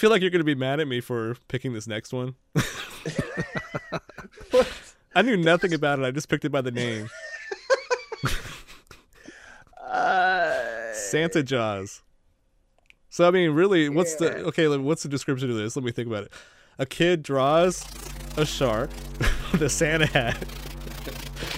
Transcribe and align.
I 0.00 0.02
feel 0.02 0.08
like 0.08 0.22
you're 0.22 0.30
going 0.30 0.40
to 0.40 0.44
be 0.44 0.54
mad 0.54 0.80
at 0.80 0.88
me 0.88 1.02
for 1.02 1.36
picking 1.48 1.74
this 1.74 1.86
next 1.86 2.10
one. 2.14 2.34
I 5.14 5.20
knew 5.20 5.36
nothing 5.36 5.74
about 5.74 5.98
it. 5.98 6.06
I 6.06 6.10
just 6.10 6.30
picked 6.30 6.46
it 6.46 6.48
by 6.50 6.62
the 6.62 6.70
name. 6.70 7.10
Uh, 9.78 10.94
Santa 10.94 11.42
Jaws. 11.42 12.00
So 13.10 13.28
I 13.28 13.30
mean, 13.30 13.50
really, 13.50 13.90
what's 13.90 14.14
the 14.14 14.38
okay? 14.46 14.68
What's 14.68 15.02
the 15.02 15.10
description 15.10 15.50
of 15.50 15.56
this? 15.56 15.76
Let 15.76 15.84
me 15.84 15.92
think 15.92 16.08
about 16.08 16.24
it. 16.24 16.32
A 16.78 16.86
kid 16.86 17.22
draws 17.22 17.84
a 18.38 18.46
shark 18.46 18.88
with 19.52 19.60
a 19.60 19.68
Santa 19.68 20.06
hat. 20.06 20.38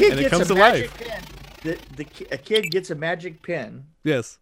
And 0.01 0.15
it 0.15 0.19
gets 0.19 0.31
comes 0.31 0.51
a 0.51 0.55
to 0.55 0.59
magic 0.59 0.91
life. 1.01 1.09
pen. 1.09 1.23
The, 1.63 1.79
the 1.95 2.27
a 2.33 2.39
kid 2.39 2.73
gets 2.73 2.91
a 2.91 2.97
magic 2.97 3.41
pen, 3.41 3.85
Yes. 4.03 4.41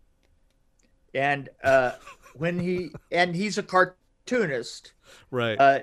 and 1.13 1.51
uh, 1.63 1.93
when 2.41 2.59
he 2.59 2.91
and 3.13 3.37
he's 3.37 3.59
a 3.59 3.63
cartoonist, 3.63 4.93
Right. 5.31 5.59
uh, 5.61 5.81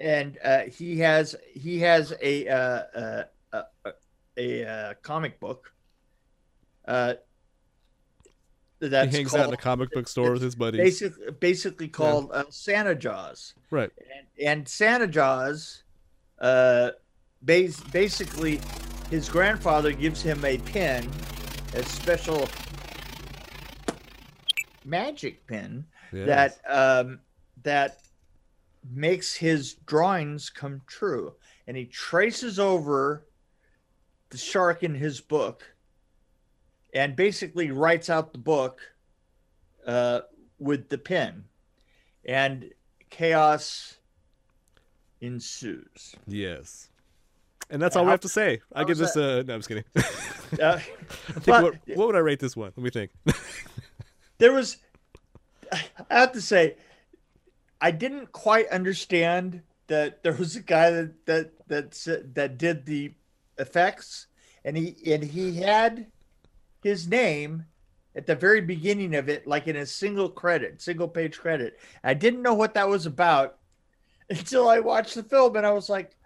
and 0.00 0.38
uh, 0.44 0.60
he 0.64 0.98
has 0.98 1.34
he 1.54 1.78
has 1.80 2.12
a 2.22 2.46
uh, 2.48 2.54
uh, 2.54 3.24
uh, 3.52 3.62
uh, 3.86 3.90
a 4.36 4.64
uh, 4.66 4.94
comic 5.02 5.40
book. 5.40 5.72
Uh, 6.86 7.14
that's 8.80 9.10
he 9.10 9.16
hangs 9.18 9.34
out 9.34 9.48
in 9.48 9.54
a 9.54 9.58
comic 9.58 9.90
book 9.92 10.08
store 10.08 10.32
with 10.32 10.42
his 10.42 10.54
buddies. 10.54 10.80
basically 10.80 11.32
basically 11.32 11.88
called 11.88 12.30
uh, 12.32 12.44
Santa 12.50 12.94
Jaws. 12.94 13.54
Right. 13.70 13.90
and, 13.98 14.46
and 14.46 14.68
Santa 14.68 15.06
Jaws, 15.06 15.84
uh, 16.40 16.90
bas- 17.42 17.80
basically, 17.92 18.60
his 19.10 19.28
grandfather 19.28 19.92
gives 19.92 20.22
him 20.22 20.42
a 20.44 20.56
pen, 20.58 21.10
a 21.74 21.82
special 21.82 22.48
magic 24.84 25.46
pen 25.46 25.84
Yes. 26.12 26.26
that 26.64 26.98
um, 27.00 27.20
that 27.62 27.98
makes 28.92 29.34
his 29.34 29.74
drawings 29.74 30.50
come 30.50 30.82
true, 30.86 31.34
and 31.66 31.76
he 31.76 31.84
traces 31.86 32.58
over 32.58 33.26
the 34.30 34.38
shark 34.38 34.82
in 34.82 34.94
his 34.94 35.20
book, 35.20 35.62
and 36.94 37.14
basically 37.14 37.70
writes 37.70 38.10
out 38.10 38.32
the 38.32 38.38
book 38.38 38.80
uh, 39.86 40.20
with 40.58 40.88
the 40.88 40.98
pen, 40.98 41.44
and 42.24 42.70
chaos 43.10 43.98
ensues. 45.20 46.14
Yes. 46.26 46.88
And 47.72 47.80
that's 47.80 47.94
all 47.94 48.04
we 48.04 48.10
have 48.10 48.20
to 48.20 48.28
say. 48.28 48.60
I 48.74 48.82
give 48.82 48.98
this 48.98 49.14
a 49.14 49.44
no. 49.44 49.54
I'm 49.54 49.60
just 49.60 49.68
kidding. 49.68 49.84
Uh, 50.60 50.72
I 50.74 50.80
think 50.80 51.44
but 51.46 51.62
what, 51.62 51.74
what 51.94 52.06
would 52.08 52.16
I 52.16 52.18
rate 52.18 52.40
this 52.40 52.56
one? 52.56 52.72
Let 52.76 52.82
me 52.82 52.90
think. 52.90 53.12
there 54.40 54.52
was, 54.52 54.78
I 55.70 55.84
have 56.10 56.32
to 56.32 56.40
say, 56.40 56.76
I 57.80 57.92
didn't 57.92 58.32
quite 58.32 58.68
understand 58.68 59.62
that 59.86 60.22
there 60.22 60.32
was 60.32 60.56
a 60.56 60.62
guy 60.62 60.90
that 60.90 61.26
that 61.26 61.50
that 61.68 62.34
that 62.34 62.58
did 62.58 62.86
the 62.86 63.14
effects, 63.58 64.26
and 64.64 64.76
he 64.76 64.96
and 65.12 65.22
he 65.22 65.56
had 65.56 66.06
his 66.82 67.06
name 67.06 67.66
at 68.16 68.26
the 68.26 68.34
very 68.34 68.60
beginning 68.60 69.14
of 69.14 69.28
it, 69.28 69.46
like 69.46 69.68
in 69.68 69.76
a 69.76 69.86
single 69.86 70.28
credit, 70.28 70.82
single 70.82 71.08
page 71.08 71.38
credit. 71.38 71.78
I 72.02 72.14
didn't 72.14 72.42
know 72.42 72.54
what 72.54 72.74
that 72.74 72.88
was 72.88 73.06
about 73.06 73.58
until 74.30 74.68
I 74.68 74.80
watched 74.80 75.14
the 75.14 75.22
film, 75.22 75.56
and 75.56 75.66
I 75.66 75.72
was 75.72 75.88
like, 75.88 76.16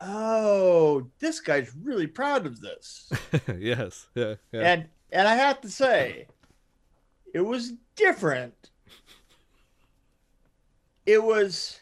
"Oh, 0.00 1.08
this 1.18 1.40
guy's 1.40 1.72
really 1.82 2.06
proud 2.06 2.46
of 2.46 2.60
this." 2.60 3.12
yes. 3.58 4.06
Yeah. 4.14 4.34
Yeah. 4.52 4.60
and 4.62 4.88
and 5.12 5.28
I 5.28 5.34
have 5.36 5.60
to 5.62 5.70
say, 5.70 6.26
it 7.36 7.44
was 7.44 7.74
different. 7.96 8.70
It 11.04 11.22
was 11.22 11.80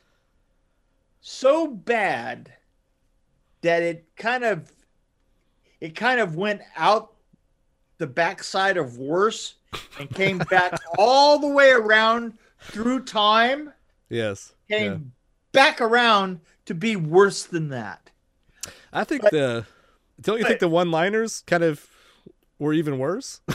so 1.21 1.69
bad 1.69 2.53
that 3.63 3.81
it 3.85 4.05
kind 4.17 4.43
of 4.43 4.73
it 5.81 5.95
kind 5.95 6.19
of 6.19 6.35
went 6.35 6.61
out 6.77 7.13
the 7.99 8.07
backside 8.09 8.77
of 8.77 8.99
worse 8.99 9.55
and 10.01 10.11
came 10.13 10.39
back 10.39 10.77
all 10.99 11.39
the 11.39 11.47
way 11.47 11.71
around 11.71 12.37
through 12.59 13.05
time, 13.05 13.73
yes. 14.09 14.55
came 14.69 14.91
Yeah. 14.93 14.99
back 15.53 15.81
around 15.81 16.41
to 16.67 16.75
be 16.75 16.97
worse 16.97 17.45
than 17.45 17.69
that. 17.69 18.11
I 18.93 19.05
think 19.05 19.23
but- 19.23 19.31
the 19.31 19.67
don't 20.21 20.39
you 20.41 20.45
think 20.45 20.59
the 20.61 20.69
one-liners 20.69 21.45
kind 21.47 21.63
of 21.63 21.87
were 22.59 22.73
even 22.73 22.99
worse? 22.99 23.41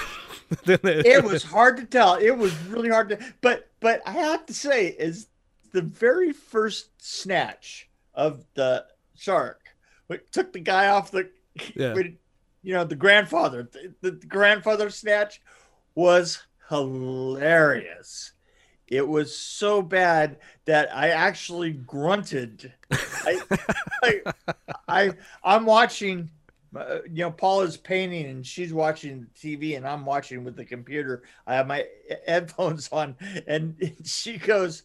it 0.65 1.23
was 1.23 1.43
hard 1.43 1.77
to 1.77 1.85
tell. 1.85 2.15
It 2.15 2.31
was 2.31 2.57
really 2.63 2.89
hard 2.89 3.09
to, 3.09 3.19
but 3.41 3.69
but 3.79 4.01
I 4.05 4.11
have 4.11 4.45
to 4.47 4.53
say, 4.53 4.87
is 4.87 5.27
the 5.71 5.81
very 5.81 6.31
first 6.33 6.89
snatch 6.97 7.89
of 8.13 8.43
the 8.55 8.85
shark, 9.15 9.61
what 10.07 10.31
took 10.31 10.51
the 10.53 10.59
guy 10.59 10.87
off 10.89 11.11
the, 11.11 11.29
Yeah. 11.75 11.95
you 12.63 12.73
know, 12.73 12.83
the 12.83 12.95
grandfather, 12.95 13.69
the, 13.71 13.93
the 14.01 14.11
grandfather 14.27 14.89
snatch 14.89 15.41
was 15.95 16.41
hilarious. 16.69 18.31
It 18.87 19.07
was 19.07 19.37
so 19.37 19.81
bad 19.83 20.37
that 20.65 20.89
I 20.95 21.09
actually 21.09 21.71
grunted. 21.73 22.73
I, 22.91 23.39
I, 24.01 24.21
I 24.87 25.11
I'm 25.43 25.65
watching 25.65 26.31
you 26.73 27.23
know, 27.23 27.31
Paula's 27.31 27.77
painting 27.77 28.27
and 28.27 28.45
she's 28.45 28.73
watching 28.73 29.27
TV 29.35 29.75
and 29.77 29.87
I'm 29.87 30.05
watching 30.05 30.43
with 30.43 30.55
the 30.55 30.65
computer. 30.65 31.23
I 31.47 31.55
have 31.55 31.67
my 31.67 31.85
headphones 32.27 32.89
on 32.91 33.15
and 33.47 33.75
she 34.03 34.37
goes, 34.37 34.83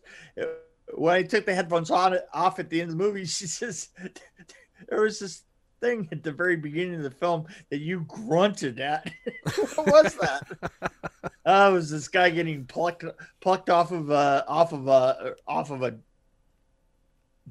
when 0.95 1.15
I 1.15 1.23
took 1.23 1.47
the 1.47 1.55
headphones 1.55 1.91
on 1.91 2.17
off 2.33 2.59
at 2.59 2.71
the 2.71 2.81
end 2.81 2.91
of 2.91 2.99
the 2.99 3.05
movie, 3.05 3.25
she 3.27 3.47
says, 3.47 3.89
there 4.89 5.03
was 5.03 5.19
this 5.19 5.43
thing 5.81 6.09
at 6.13 6.23
the 6.23 6.33
very 6.33 6.57
beginning 6.57 6.97
of 6.97 7.03
the 7.03 7.11
film 7.11 7.47
that 7.71 7.81
you 7.81 8.05
grunted 8.09 8.81
at. 8.81 9.11
what 9.75 9.87
was 9.87 10.15
that? 10.15 10.43
Uh, 11.45 11.69
it 11.71 11.73
was 11.73 11.91
this 11.91 12.09
guy 12.09 12.31
getting 12.31 12.65
plucked 12.65 13.05
plucked 13.41 13.69
off 13.69 13.93
of 13.93 14.11
uh 14.11 14.43
off 14.49 14.73
of 14.73 14.89
a 14.89 15.35
off 15.47 15.71
of 15.71 15.83
a 15.83 15.95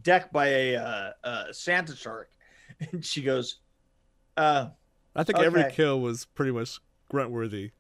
deck 0.02 0.32
by 0.32 0.48
a 0.48 0.76
uh, 0.76 1.12
uh, 1.24 1.44
Santa 1.52 1.96
shark, 1.96 2.32
and 2.92 3.06
she 3.06 3.22
goes, 3.22 3.58
uh, 4.38 4.68
I 5.16 5.24
think 5.24 5.40
every 5.40 5.66
kill 5.72 6.00
was 6.02 6.26
pretty 6.26 6.52
much 6.52 6.80
grunt 7.10 7.32
worthy. 7.32 7.72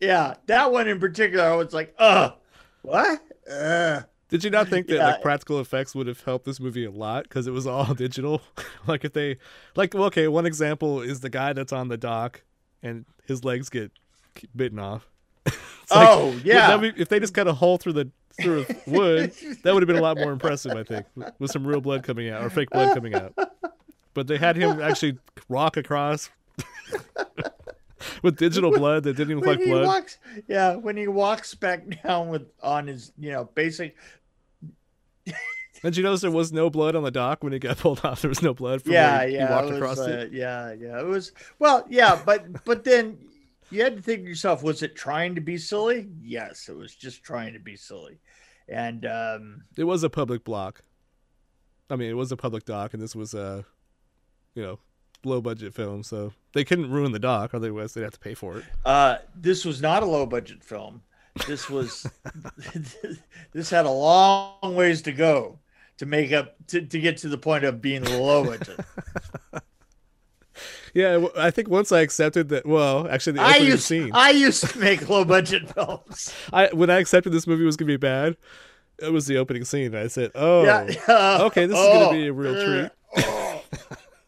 Yeah, 0.00 0.34
that 0.46 0.72
one 0.72 0.88
in 0.88 0.98
particular, 1.00 1.44
I 1.44 1.54
was 1.56 1.72
like, 1.72 1.94
uh, 1.98 2.30
what? 2.82 3.22
Uh, 3.50 4.02
Did 4.28 4.44
you 4.44 4.50
not 4.50 4.68
think 4.68 4.86
that 4.88 4.96
Yeah. 4.96 5.06
like 5.06 5.22
practical 5.22 5.60
effects 5.60 5.94
would 5.94 6.06
have 6.06 6.20
helped 6.22 6.44
this 6.44 6.60
movie 6.60 6.84
a 6.84 6.90
lot 6.90 7.22
because 7.24 7.46
it 7.46 7.52
was 7.52 7.66
all 7.66 7.94
digital? 7.94 8.42
like 8.86 9.04
if 9.04 9.12
they, 9.12 9.36
like, 9.76 9.94
well, 9.94 10.04
okay, 10.04 10.28
one 10.28 10.46
example 10.46 11.00
is 11.00 11.20
the 11.20 11.30
guy 11.30 11.52
that's 11.52 11.72
on 11.72 11.88
the 11.88 11.96
dock 11.96 12.42
and 12.82 13.04
his 13.26 13.44
legs 13.44 13.68
get 13.70 13.92
bitten 14.54 14.78
off. 14.78 15.08
Like, 15.90 16.08
oh, 16.08 16.40
yeah. 16.42 16.78
be- 16.78 16.94
if 16.96 17.10
they 17.10 17.20
just 17.20 17.34
cut 17.34 17.46
a 17.46 17.52
hole 17.52 17.76
through 17.76 17.92
the 17.92 18.10
through 18.40 18.64
wood, 18.86 19.32
that 19.62 19.74
would 19.74 19.82
have 19.82 19.86
been 19.86 19.98
a 19.98 20.00
lot 20.02 20.16
more 20.16 20.32
impressive, 20.32 20.72
I 20.72 20.82
think, 20.82 21.04
with 21.38 21.50
some 21.50 21.64
real 21.66 21.82
blood 21.82 22.02
coming 22.02 22.30
out 22.30 22.42
or 22.42 22.48
fake 22.48 22.70
blood 22.70 22.94
coming 22.94 23.14
out. 23.14 23.34
But 24.14 24.26
they 24.26 24.38
had 24.38 24.56
him 24.56 24.80
actually 24.80 25.18
walk 25.48 25.76
across 25.76 26.30
with 28.22 28.36
digital 28.36 28.70
blood 28.70 29.04
that 29.04 29.16
didn't 29.16 29.32
even 29.32 29.44
look 29.44 29.58
like 29.58 29.66
blood. 29.66 29.86
walks, 29.86 30.18
yeah, 30.48 30.74
when 30.74 30.96
he 30.96 31.06
walks 31.08 31.54
back 31.54 32.02
down 32.02 32.28
with 32.28 32.46
on 32.62 32.86
his, 32.86 33.12
you 33.18 33.30
know, 33.32 33.44
basic, 33.54 33.96
Did 35.82 35.98
you 35.98 36.02
notice 36.02 36.22
there 36.22 36.30
was 36.30 36.50
no 36.50 36.70
blood 36.70 36.96
on 36.96 37.02
the 37.02 37.10
dock 37.10 37.44
when 37.44 37.52
he 37.52 37.58
got 37.58 37.76
pulled 37.76 38.02
off? 38.04 38.22
There 38.22 38.30
was 38.30 38.40
no 38.40 38.54
blood 38.54 38.82
from 38.82 38.92
yeah, 38.92 39.26
he, 39.26 39.34
yeah, 39.34 39.46
he 39.46 39.52
walked 39.52 39.76
across 39.76 39.98
it. 39.98 40.28
uh, 40.28 40.30
yeah, 40.32 40.72
yeah, 40.72 40.98
it 40.98 41.04
was. 41.06 41.32
Well, 41.58 41.84
yeah, 41.90 42.18
but 42.24 42.64
but 42.64 42.84
then 42.84 43.18
you 43.70 43.82
had 43.82 43.96
to 43.96 44.02
think 44.02 44.22
to 44.22 44.28
yourself, 44.28 44.62
was 44.62 44.82
it 44.82 44.96
trying 44.96 45.34
to 45.34 45.42
be 45.42 45.58
silly? 45.58 46.08
Yes, 46.22 46.70
it 46.70 46.76
was 46.76 46.94
just 46.94 47.22
trying 47.22 47.52
to 47.52 47.58
be 47.58 47.76
silly, 47.76 48.18
and 48.66 49.04
um, 49.04 49.64
It 49.76 49.84
was 49.84 50.02
a 50.04 50.10
public 50.10 50.42
block. 50.42 50.82
I 51.90 51.96
mean, 51.96 52.08
it 52.08 52.14
was 52.16 52.32
a 52.32 52.36
public 52.36 52.64
dock, 52.64 52.94
and 52.94 53.02
this 53.02 53.14
was 53.14 53.34
a, 53.34 53.66
you 54.54 54.62
know, 54.62 54.78
low 55.24 55.40
budget 55.40 55.74
film, 55.74 56.02
so 56.02 56.32
they 56.52 56.64
couldn't 56.64 56.90
ruin 56.90 57.12
the 57.12 57.18
dock, 57.18 57.54
otherwise 57.54 57.94
they'd 57.94 58.02
have 58.02 58.12
to 58.12 58.18
pay 58.18 58.34
for 58.34 58.58
it. 58.58 58.64
Uh, 58.84 59.16
this 59.34 59.64
was 59.64 59.80
not 59.82 60.02
a 60.02 60.06
low 60.06 60.26
budget 60.26 60.62
film. 60.64 61.02
This 61.46 61.68
was 61.68 62.06
this 63.52 63.70
had 63.70 63.86
a 63.86 63.90
long 63.90 64.74
ways 64.74 65.02
to 65.02 65.12
go 65.12 65.58
to 65.98 66.06
make 66.06 66.32
up 66.32 66.54
to, 66.68 66.80
to 66.82 67.00
get 67.00 67.16
to 67.18 67.28
the 67.28 67.38
point 67.38 67.64
of 67.64 67.80
being 67.82 68.04
low 68.04 68.44
budget. 68.44 68.80
Yeah, 70.94 71.26
I 71.36 71.50
think 71.50 71.68
once 71.68 71.90
I 71.90 72.02
accepted 72.02 72.50
that. 72.50 72.64
Well, 72.64 73.08
actually, 73.08 73.32
the 73.32 73.40
I 73.42 73.54
opening 73.54 73.66
used 73.66 73.82
scene. 73.82 74.10
I 74.14 74.30
used 74.30 74.64
to 74.64 74.78
make 74.78 75.08
low 75.08 75.24
budget 75.24 75.68
films. 75.74 76.32
I 76.52 76.68
when 76.72 76.88
I 76.88 76.98
accepted 77.00 77.30
this 77.30 77.48
movie 77.48 77.64
was 77.64 77.76
gonna 77.76 77.88
be 77.88 77.96
bad, 77.96 78.36
it 79.02 79.12
was 79.12 79.26
the 79.26 79.36
opening 79.38 79.64
scene. 79.64 79.96
I 79.96 80.06
said, 80.06 80.30
"Oh, 80.36 80.62
Yeah. 80.62 81.38
okay, 81.46 81.66
this 81.66 81.76
is 81.76 81.84
gonna 81.86 82.04
Oh, 82.06 82.12
be 82.12 82.28
a 82.28 82.32
real 82.32 82.54
uh, 82.56 82.64
treat." 82.64 82.90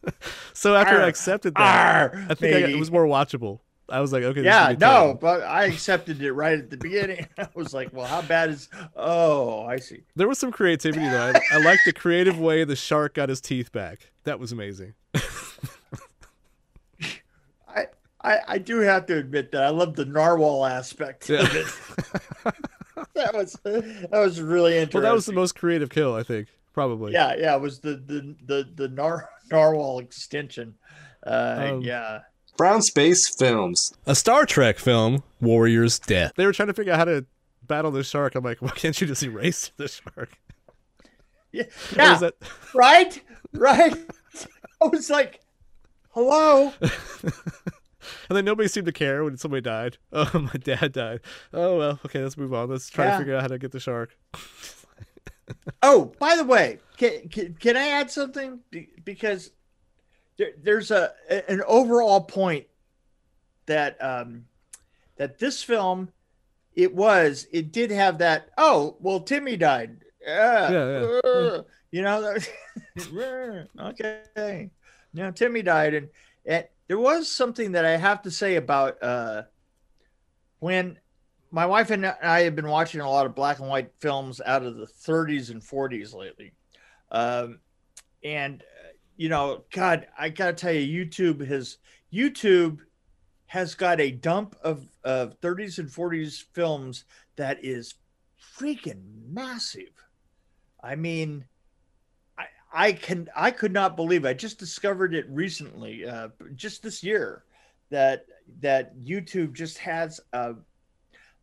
So 0.53 0.75
after 0.75 0.99
I 1.01 1.07
accepted 1.07 1.53
that, 1.55 2.13
arr, 2.13 2.25
I 2.29 2.33
think 2.33 2.55
I 2.55 2.61
got, 2.61 2.69
it 2.71 2.79
was 2.79 2.89
more 2.91 3.05
watchable. 3.05 3.59
I 3.89 3.99
was 4.01 4.11
like, 4.11 4.23
okay, 4.23 4.41
yeah, 4.43 4.73
no, 4.79 5.17
but 5.19 5.43
I 5.43 5.65
accepted 5.65 6.21
it 6.21 6.33
right 6.33 6.57
at 6.57 6.69
the 6.71 6.77
beginning. 6.77 7.27
I 7.37 7.47
was 7.53 7.73
like, 7.75 7.93
well, 7.93 8.05
how 8.07 8.21
bad 8.23 8.49
is? 8.49 8.67
Oh, 8.95 9.61
I 9.65 9.77
see. 9.77 10.01
There 10.15 10.27
was 10.27 10.39
some 10.39 10.51
creativity 10.51 11.07
though. 11.07 11.31
I, 11.35 11.39
I 11.55 11.59
liked 11.63 11.81
the 11.85 11.93
creative 11.93 12.39
way 12.39 12.63
the 12.63 12.75
shark 12.75 13.13
got 13.13 13.29
his 13.29 13.39
teeth 13.39 13.71
back. 13.71 14.11
That 14.23 14.39
was 14.39 14.51
amazing. 14.51 14.93
I, 17.67 17.85
I, 18.23 18.39
I 18.47 18.57
do 18.57 18.79
have 18.79 19.05
to 19.07 19.17
admit 19.17 19.51
that 19.51 19.63
I 19.63 19.69
love 19.69 19.95
the 19.95 20.05
narwhal 20.05 20.65
aspect 20.65 21.29
Yeah. 21.29 21.41
of 21.43 21.55
it. 21.55 22.53
that 23.13 23.33
was 23.33 23.53
that 23.63 24.09
was 24.11 24.41
really 24.41 24.73
interesting. 24.77 25.01
Well, 25.01 25.09
that 25.11 25.15
was 25.15 25.25
the 25.25 25.33
most 25.33 25.53
creative 25.55 25.89
kill, 25.89 26.15
I 26.15 26.23
think, 26.23 26.47
probably. 26.73 27.13
yeah, 27.13 27.35
yeah. 27.37 27.55
It 27.55 27.61
was 27.61 27.79
the 27.79 27.91
the 27.95 28.35
the 28.45 28.67
the 28.75 28.87
nar- 28.87 29.29
narwhal 29.51 29.99
extension. 29.99 30.75
Uh, 31.25 31.69
Um, 31.73 31.81
yeah. 31.81 32.19
Brown 32.57 32.81
Space 32.81 33.29
Films. 33.35 33.93
A 34.07 34.15
Star 34.15 34.45
Trek 34.45 34.79
film, 34.79 35.23
Warrior's 35.39 35.99
Death. 35.99 36.33
They 36.37 36.45
were 36.45 36.53
trying 36.53 36.67
to 36.67 36.73
figure 36.73 36.93
out 36.93 36.99
how 36.99 37.05
to 37.05 37.25
battle 37.63 37.91
the 37.91 38.03
shark. 38.03 38.33
I'm 38.35 38.43
like, 38.43 38.61
why 38.61 38.69
can't 38.71 38.99
you 38.99 39.07
just 39.07 39.21
erase 39.23 39.71
the 39.77 39.87
shark? 39.87 40.37
Yeah, 41.51 41.63
yeah. 41.95 42.17
that- 42.17 42.35
right, 42.73 43.21
right. 43.53 43.95
I 44.81 44.85
was 44.87 45.09
like, 45.09 45.41
hello. 46.09 46.73
and 46.81 47.31
then 48.29 48.45
nobody 48.45 48.67
seemed 48.67 48.85
to 48.87 48.91
care 48.91 49.23
when 49.23 49.37
somebody 49.37 49.61
died. 49.61 49.97
Oh, 50.13 50.29
my 50.33 50.57
dad 50.59 50.93
died. 50.93 51.21
Oh 51.53 51.77
well, 51.77 51.99
okay, 52.05 52.21
let's 52.23 52.37
move 52.37 52.53
on. 52.53 52.69
Let's 52.69 52.89
try 52.89 53.05
Yeah. 53.05 53.11
to 53.13 53.17
figure 53.19 53.35
out 53.35 53.41
how 53.41 53.47
to 53.49 53.57
get 53.59 53.71
the 53.71 53.79
shark. 53.79 54.15
Oh, 55.81 56.13
by 56.19 56.35
the 56.35 56.43
way, 56.43 56.79
can, 56.97 57.29
can, 57.29 57.53
can 57.59 57.77
I 57.77 57.87
add 57.89 58.11
something? 58.11 58.59
Be- 58.71 58.89
Because 59.03 59.51
there, 60.37 60.51
there's 60.61 60.91
a 60.91 61.11
an 61.49 61.61
overall 61.67 62.21
point 62.21 62.67
that 63.65 63.97
um, 64.03 64.45
that 65.17 65.39
this 65.39 65.63
film, 65.63 66.09
it 66.75 66.93
was 66.93 67.47
it 67.51 67.71
did 67.71 67.91
have 67.91 68.17
that. 68.19 68.49
Oh, 68.57 68.97
well, 68.99 69.19
Timmy 69.19 69.57
died. 69.57 69.97
Yeah, 70.25 70.71
Yeah, 70.71 70.99
yeah, 71.23 71.29
uh, 71.29 71.63
you 71.91 72.01
know. 72.01 72.35
okay, 73.79 74.69
now 75.13 75.31
Timmy 75.31 75.61
died, 75.61 75.93
and 75.93 76.09
and 76.45 76.65
there 76.87 76.99
was 76.99 77.29
something 77.29 77.73
that 77.73 77.85
I 77.85 77.97
have 77.97 78.21
to 78.23 78.31
say 78.31 78.55
about 78.55 79.01
uh, 79.03 79.43
when 80.59 80.97
my 81.51 81.65
wife 81.65 81.91
and 81.91 82.05
I 82.05 82.41
have 82.41 82.55
been 82.55 82.67
watching 82.67 83.01
a 83.01 83.09
lot 83.09 83.25
of 83.25 83.35
black 83.35 83.59
and 83.59 83.69
white 83.69 83.91
films 83.99 84.41
out 84.45 84.63
of 84.63 84.75
the 84.75 84.85
30s 84.85 85.49
and 85.49 85.61
40s 85.61 86.13
lately. 86.13 86.51
Um, 87.11 87.59
and 88.23 88.61
uh, 88.61 88.89
you 89.15 89.29
know, 89.29 89.63
God, 89.71 90.07
I 90.17 90.29
gotta 90.29 90.53
tell 90.53 90.73
you, 90.73 91.05
YouTube 91.05 91.45
has 91.47 91.77
YouTube 92.13 92.79
has 93.47 93.75
got 93.75 93.99
a 93.99 94.11
dump 94.11 94.55
of 94.61 94.87
of 95.03 95.39
30s 95.39 95.79
and 95.79 95.89
40s 95.89 96.43
films 96.53 97.05
that 97.37 97.63
is 97.63 97.95
freaking 98.57 99.01
massive. 99.29 99.93
I 100.83 100.95
mean, 100.95 101.45
I 102.73 102.91
can 102.91 103.29
I 103.35 103.51
could 103.51 103.71
not 103.71 103.95
believe 103.95 104.25
I 104.25 104.33
just 104.33 104.59
discovered 104.59 105.13
it 105.13 105.25
recently, 105.29 106.05
uh, 106.05 106.29
just 106.55 106.83
this 106.83 107.03
year, 107.03 107.43
that 107.89 108.25
that 108.59 108.97
YouTube 108.99 109.53
just 109.53 109.77
has 109.79 110.19
a 110.33 110.55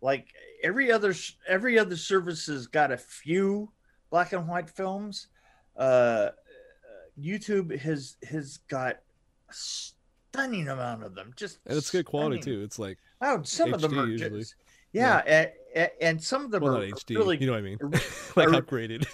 like 0.04 0.26
every 0.62 0.92
other 0.92 1.14
every 1.48 1.78
other 1.78 1.96
service 1.96 2.46
has 2.46 2.66
got 2.66 2.92
a 2.92 2.96
few 2.96 3.70
black 4.10 4.32
and 4.34 4.46
white 4.46 4.68
films 4.68 5.28
uh 5.78 6.28
youtube 7.18 7.76
has 7.78 8.16
has 8.28 8.58
got 8.68 8.96
a 9.50 9.52
stunning 9.54 10.68
amount 10.68 11.02
of 11.04 11.14
them 11.14 11.32
just 11.36 11.58
And 11.66 11.78
it's 11.78 11.90
good 11.90 12.04
quality 12.04 12.40
stunning. 12.42 12.58
too. 12.60 12.64
It's 12.64 12.78
like 12.78 12.98
oh 13.22 13.42
some 13.44 13.72
of 13.72 13.80
them 13.80 13.98
are 13.98 14.06
usually. 14.06 14.40
just 14.40 14.56
yeah, 14.92 15.22
And, 15.26 15.50
and, 15.74 15.90
and 16.00 16.22
some 16.22 16.44
of 16.44 16.52
them 16.52 16.62
well, 16.62 16.76
are 16.80 16.86
not 16.86 16.98
HD. 16.98 17.16
really 17.16 17.38
you 17.38 17.46
know 17.46 17.52
what 17.52 17.58
I 17.58 17.62
mean? 17.62 17.78
like 18.36 18.48
are- 18.48 18.62
upgraded. 18.62 19.06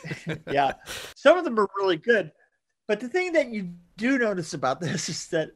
yeah 0.53 0.73
some 1.15 1.39
of 1.39 1.45
them 1.45 1.59
are 1.59 1.69
really 1.79 1.97
good 1.97 2.33
but 2.87 3.01
the 3.01 3.09
thing 3.09 3.33
that 3.33 3.49
you 3.51 3.71
do 3.97 4.19
notice 4.19 4.55
about 4.55 4.81
this 4.87 5.09
is 5.09 5.27
that 5.29 5.51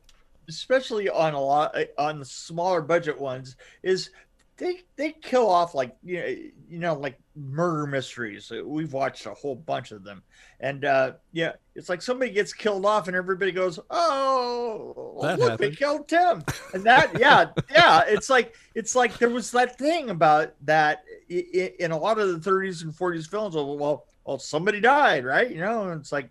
especially 0.49 1.09
on 1.09 1.33
a 1.35 1.41
lot 1.41 1.75
on 1.99 2.19
the 2.19 2.25
smaller 2.25 2.81
budget 2.83 3.19
ones 3.19 3.57
is 3.83 4.11
they 4.57 4.83
they 4.97 5.11
kill 5.13 5.49
off 5.51 5.75
like 5.75 5.97
you 6.03 6.21
know, 6.21 6.27
you 6.27 6.79
know 6.79 6.95
like 6.95 7.19
murder 7.37 7.87
mysteries. 7.87 8.53
We've 8.65 8.93
watched 8.93 9.27
a 9.27 9.35
whole 9.35 9.57
bunch 9.57 9.91
of 9.91 10.05
them. 10.05 10.23
And 10.61 10.85
uh 10.85 11.13
yeah 11.33 11.53
it's 11.75 11.89
like 11.89 12.01
somebody 12.03 12.31
gets 12.31 12.53
killed 12.53 12.87
off 12.87 13.09
and 13.09 13.17
everybody 13.17 13.51
goes 13.53 13.81
oh 13.91 15.19
That 15.23 15.39
look 15.39 15.51
happened. 15.51 15.73
they 15.73 15.77
killed 15.77 16.07
tim 16.09 16.45
and 16.73 16.85
that 16.85 17.19
yeah 17.19 17.47
yeah 17.73 18.05
it's 18.07 18.31
like 18.31 18.55
it's 18.77 18.95
like 18.95 19.19
there 19.19 19.29
was 19.31 19.51
that 19.51 19.77
thing 19.77 20.11
about 20.11 20.55
that 20.63 21.05
in 21.29 21.91
a 21.91 21.99
lot 21.99 22.19
of 22.19 22.29
the 22.43 22.51
30s 22.51 22.83
and 22.85 22.93
40s 22.93 23.29
films 23.29 23.57
well 23.57 23.77
well, 23.77 24.07
well 24.25 24.39
somebody 24.39 24.81
died 24.81 25.25
right? 25.25 25.51
You 25.51 25.59
know 25.59 25.89
and 25.91 26.01
it's 26.01 26.13
like 26.13 26.31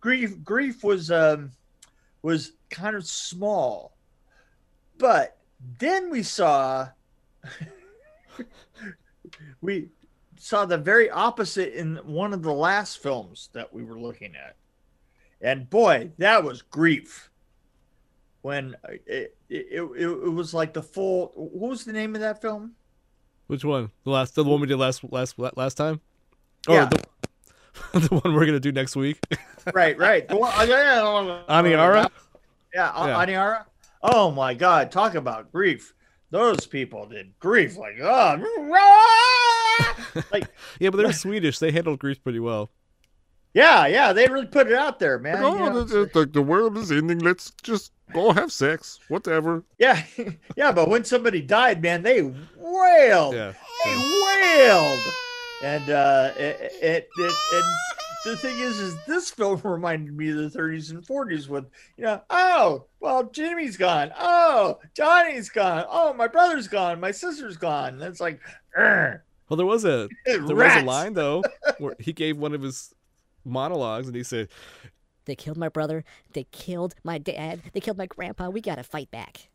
grief 0.00 0.42
grief 0.42 0.82
was 0.82 1.10
um 1.10 1.50
was 2.22 2.52
kind 2.70 2.96
of 2.96 3.06
small. 3.06 3.92
But 4.98 5.36
then 5.78 6.10
we 6.10 6.22
saw 6.22 6.88
we 9.60 9.88
saw 10.36 10.64
the 10.64 10.78
very 10.78 11.10
opposite 11.10 11.74
in 11.78 11.96
one 12.04 12.32
of 12.32 12.42
the 12.42 12.52
last 12.52 12.98
films 13.02 13.50
that 13.52 13.72
we 13.72 13.82
were 13.84 13.98
looking 13.98 14.34
at 14.34 14.56
and 15.42 15.68
boy 15.68 16.10
that 16.18 16.42
was 16.42 16.62
grief 16.62 17.30
when 18.42 18.74
uh, 18.84 18.92
it 19.06 19.36
it, 19.48 19.66
it, 19.72 19.82
it 20.06 20.32
was 20.32 20.54
like 20.54 20.72
the 20.72 20.82
full 20.82 21.32
what 21.34 21.70
was 21.70 21.84
the 21.84 21.92
name 21.92 22.14
of 22.14 22.20
that 22.22 22.40
film 22.40 22.72
Which 23.48 23.64
one? 23.64 23.90
The 24.04 24.10
last, 24.10 24.34
the 24.34 24.44
one 24.44 24.60
we 24.60 24.66
did 24.66 24.76
last 24.78 25.02
last 25.10 25.38
last 25.38 25.74
time, 25.76 26.00
or 26.68 26.74
Yeah. 26.76 26.86
the, 26.86 27.02
the 28.08 28.14
one 28.20 28.32
we're 28.34 28.46
gonna 28.46 28.60
do 28.60 28.72
next 28.72 28.96
week? 28.96 29.18
right 29.74 29.98
right 29.98 30.26
the 30.28 30.36
one, 30.36 30.52
yeah, 30.68 31.00
Aniara? 31.48 32.08
yeah, 32.72 33.06
Yeah. 33.06 33.26
Aniara 33.26 33.64
oh 34.02 34.30
my 34.30 34.54
god 34.54 34.90
talk 34.90 35.14
about 35.14 35.52
grief 35.52 35.92
those 36.30 36.66
people 36.66 37.06
did 37.06 37.32
grief 37.38 37.76
like 37.76 37.98
oh 38.00 38.36
like 40.32 40.48
Yeah, 40.78 40.90
but 40.90 40.98
they're 40.98 41.12
Swedish. 41.26 41.58
They 41.58 41.72
handled 41.72 41.98
grief 41.98 42.22
pretty 42.22 42.40
well. 42.40 42.70
yeah 43.54 43.86
yeah 43.86 44.12
they 44.12 44.26
really 44.28 44.46
put 44.46 44.66
it 44.68 44.74
out 44.74 44.98
there 44.98 45.18
man 45.18 45.42
oh, 45.42 45.52
you 45.64 45.70
know, 45.70 45.84
the, 45.84 46.10
the, 46.14 46.26
the 46.26 46.42
world 46.42 46.76
is 46.78 46.90
ending. 46.92 47.18
Let's 47.18 47.50
just 47.62 47.92
go 48.12 48.32
have 48.32 48.52
sex. 48.52 48.98
Whatever. 49.08 49.64
yeah 49.78 50.02
yeah 50.56 50.72
but 50.72 50.88
when 50.88 51.04
somebody 51.04 51.40
died 51.40 51.82
man 51.82 52.02
they 52.02 52.22
wailed 52.56 53.34
Yeah. 53.34 53.52
they 53.84 53.96
wailed 54.24 55.00
and 55.62 55.90
uh 55.90 56.32
it, 56.36 56.72
it, 56.82 57.08
it 57.18 57.34
and 57.54 57.64
the 58.24 58.36
thing 58.36 58.58
is 58.58 58.78
is 58.78 58.96
this 59.06 59.30
film 59.30 59.60
reminded 59.64 60.16
me 60.16 60.30
of 60.30 60.36
the 60.52 60.58
30s 60.58 60.90
and 60.90 61.02
40s 61.06 61.48
with 61.48 61.66
you 61.96 62.04
know 62.04 62.20
oh 62.30 62.84
well 63.00 63.24
jimmy's 63.24 63.76
gone 63.76 64.10
oh 64.18 64.78
johnny's 64.94 65.48
gone 65.48 65.84
oh 65.88 66.12
my 66.12 66.26
brother's 66.26 66.68
gone 66.68 67.00
my 67.00 67.10
sister's 67.10 67.56
gone 67.56 67.94
and 67.94 68.02
it's 68.02 68.20
like 68.20 68.40
"Urgh, 68.78 69.20
Well, 69.48 69.56
there 69.56 69.66
was 69.66 69.84
a 69.84 70.08
there 70.26 70.42
was 70.54 70.82
a 70.82 70.84
line 70.84 71.14
though 71.14 71.42
where 71.78 71.96
he 71.98 72.12
gave 72.12 72.36
one 72.36 72.54
of 72.54 72.62
his 72.62 72.94
monologues 73.44 74.06
and 74.06 74.14
he 74.14 74.22
said, 74.22 74.48
They 75.24 75.34
killed 75.34 75.56
my 75.56 75.68
brother. 75.70 76.04
They 76.34 76.44
killed 76.44 76.94
my 77.02 77.16
dad. 77.18 77.62
They 77.72 77.80
killed 77.80 77.96
my 77.98 78.06
grandpa. 78.06 78.50
We 78.50 78.60
gotta 78.60 78.82
fight 78.82 79.10
back. 79.10 79.48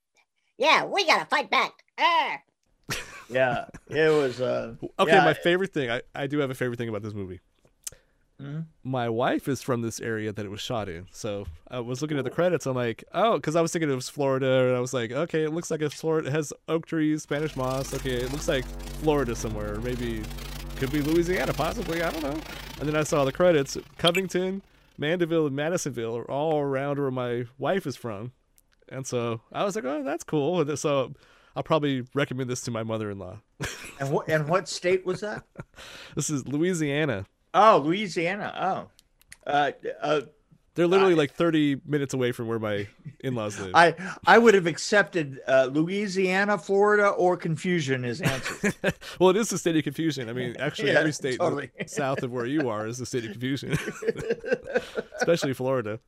Yeah, 0.57 0.85
we 0.85 1.05
gotta 1.05 1.25
fight 1.25 1.49
back. 1.51 1.71
Ah. 1.99 2.37
yeah 3.29 3.65
it 3.89 4.09
was 4.09 4.41
uh 4.41 4.75
"Okay, 4.99 5.11
Yeah. 5.11 5.23
my 5.23 5.33
favorite 5.33 5.71
thing. 5.73 5.89
I 5.91 6.01
I 6.13 6.27
do 6.27 6.39
have 6.39 6.49
a 6.49 6.55
favorite 6.55 6.77
thing 6.77 6.89
about 6.89 7.03
this 7.03 7.13
movie. 7.13 7.41
Mhm. 8.41 8.65
My 8.83 9.07
wife 9.07 9.47
is 9.47 9.61
from 9.61 9.81
this 9.81 10.01
area 10.01 10.33
that 10.33 10.45
it 10.45 10.49
was 10.49 10.59
shot 10.59 10.89
in, 10.89 11.07
so 11.11 11.45
I 11.69 11.79
was 11.79 12.01
looking 12.01 12.17
at 12.17 12.25
the 12.25 12.29
credits. 12.29 12.65
I'm 12.65 12.75
like, 12.75 13.03
oh, 13.13 13.35
because 13.37 13.55
I 13.55 13.61
was 13.61 13.71
thinking 13.71 13.89
it 13.89 13.95
was 13.95 14.09
Florida, 14.09 14.67
and 14.67 14.75
I 14.75 14.79
was 14.81 14.93
like, 14.93 15.11
okay, 15.11 15.43
it 15.43 15.53
looks 15.53 15.71
like 15.71 15.81
it's 15.81 15.95
Florida. 15.95 16.27
It 16.27 16.31
has 16.33 16.51
oak 16.67 16.85
trees, 16.85 17.23
Spanish 17.23 17.55
moss. 17.55 17.93
Okay, 17.93 18.15
it 18.15 18.31
looks 18.33 18.47
like 18.49 18.65
Florida 19.01 19.35
somewhere, 19.35 19.79
maybe 19.79 20.21
could 20.75 20.91
be 20.91 21.01
Louisiana, 21.01 21.53
possibly. 21.53 22.03
I 22.03 22.11
don't 22.11 22.23
know. 22.23 22.37
And 22.79 22.89
then 22.89 22.95
I 22.97 23.03
saw 23.03 23.23
the 23.23 23.31
credits: 23.31 23.77
Covington, 23.97 24.61
Mandeville, 24.97 25.47
and 25.47 25.55
Madisonville 25.55 26.17
are 26.17 26.29
all 26.29 26.59
around 26.59 26.99
where 26.99 27.11
my 27.11 27.45
wife 27.57 27.87
is 27.87 27.95
from, 27.95 28.33
and 28.89 29.07
so 29.07 29.39
I 29.53 29.63
was 29.63 29.77
like, 29.77 29.85
oh, 29.85 30.03
that's 30.03 30.25
cool. 30.25 30.59
And 30.59 30.77
so 30.77 31.13
I'll 31.55 31.63
probably 31.63 32.03
recommend 32.13 32.49
this 32.49 32.61
to 32.63 32.71
my 32.71 32.83
mother-in-law. 32.83 33.37
and 34.01 34.11
what 34.11 34.27
and 34.27 34.49
what 34.49 34.67
state 34.67 35.05
was 35.05 35.21
that 35.21 35.45
This 36.15 36.29
is 36.29 36.45
Louisiana. 36.45 37.25
Oh 37.55 37.79
louisiana 37.79 38.53
oh 38.59 39.49
uh, 39.51 39.71
uh 40.01 40.21
They're 40.75 40.87
literally 40.87 41.15
like 41.15 41.31
30 41.31 41.81
minutes 41.85 42.13
away 42.13 42.31
from 42.33 42.47
where 42.49 42.59
my 42.59 42.87
in-laws 43.21 43.59
live. 43.59 43.71
I 43.75 43.95
I 44.27 44.37
would 44.37 44.53
have 44.55 44.67
accepted 44.67 45.39
uh, 45.47 45.69
Louisiana, 45.71 46.57
Florida, 46.57 47.07
or 47.09 47.37
confusion 47.37 48.03
as 48.03 48.19
answers. 48.21 48.73
well, 49.19 49.29
it 49.29 49.37
is 49.37 49.49
the 49.49 49.57
state 49.57 49.77
of 49.77 49.83
confusion. 49.83 50.27
I 50.29 50.33
mean, 50.33 50.55
actually, 50.59 50.91
Yeah, 50.91 50.99
every 50.99 51.13
state 51.13 51.39
totally. 51.39 51.69
south 51.87 52.23
of 52.23 52.31
where 52.31 52.45
you 52.45 52.67
are 52.69 52.87
is 52.87 52.97
the 52.97 53.05
state 53.05 53.23
of 53.23 53.31
confusion, 53.31 53.77
especially 55.21 55.53
Florida. 55.53 55.99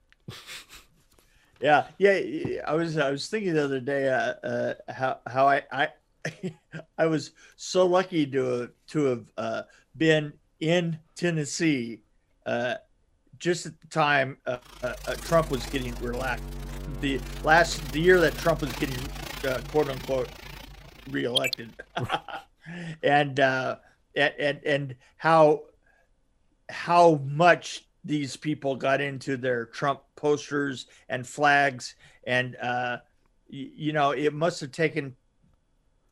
Yeah, 1.62 1.88
yeah. 1.98 2.62
I 2.68 2.74
was 2.74 2.98
I 2.98 3.10
was 3.10 3.28
thinking 3.30 3.54
the 3.54 3.64
other 3.64 3.80
day 3.80 4.10
uh, 4.10 4.34
uh, 4.44 4.74
how 4.90 5.20
how 5.26 5.48
I 5.48 5.64
I 5.72 5.88
I 6.98 7.06
was 7.06 7.32
so 7.56 7.86
lucky 7.86 8.26
to 8.28 8.44
have, 8.44 8.70
to 8.88 9.04
have 9.06 9.26
uh, 9.38 9.62
been 9.96 10.34
in 10.60 11.00
Tennessee 11.16 12.02
uh, 12.46 12.76
just 13.40 13.66
at 13.66 13.80
the 13.80 13.88
time 13.88 14.38
uh, 14.46 14.58
uh, 14.82 14.94
uh, 15.08 15.16
Trump 15.16 15.52
was 15.52 15.66
getting 15.68 15.94
relaxed. 15.96 16.44
The 17.02 17.20
last 17.44 17.92
the 17.92 18.00
year 18.00 18.20
that 18.22 18.36
Trump 18.38 18.62
was 18.62 18.72
getting 18.74 18.98
uh, 19.48 19.62
quote 19.70 19.90
unquote 19.90 20.30
reelected, 21.10 21.72
and 23.04 23.40
uh, 23.40 23.78
and 24.16 24.34
and 24.40 24.60
and 24.66 24.96
how 25.18 25.64
how 26.70 27.22
much 27.26 27.86
these 28.04 28.36
people 28.36 28.76
got 28.76 29.02
into 29.02 29.38
their 29.38 29.66
Trump 29.66 30.02
posters 30.16 30.88
and 31.10 31.28
flags, 31.28 31.96
and 32.26 32.56
uh, 32.56 32.98
y- 33.52 33.72
you 33.76 33.94
know, 33.94 34.12
it 34.12 34.34
must 34.34 34.62
have 34.62 34.72
taken 34.72 35.16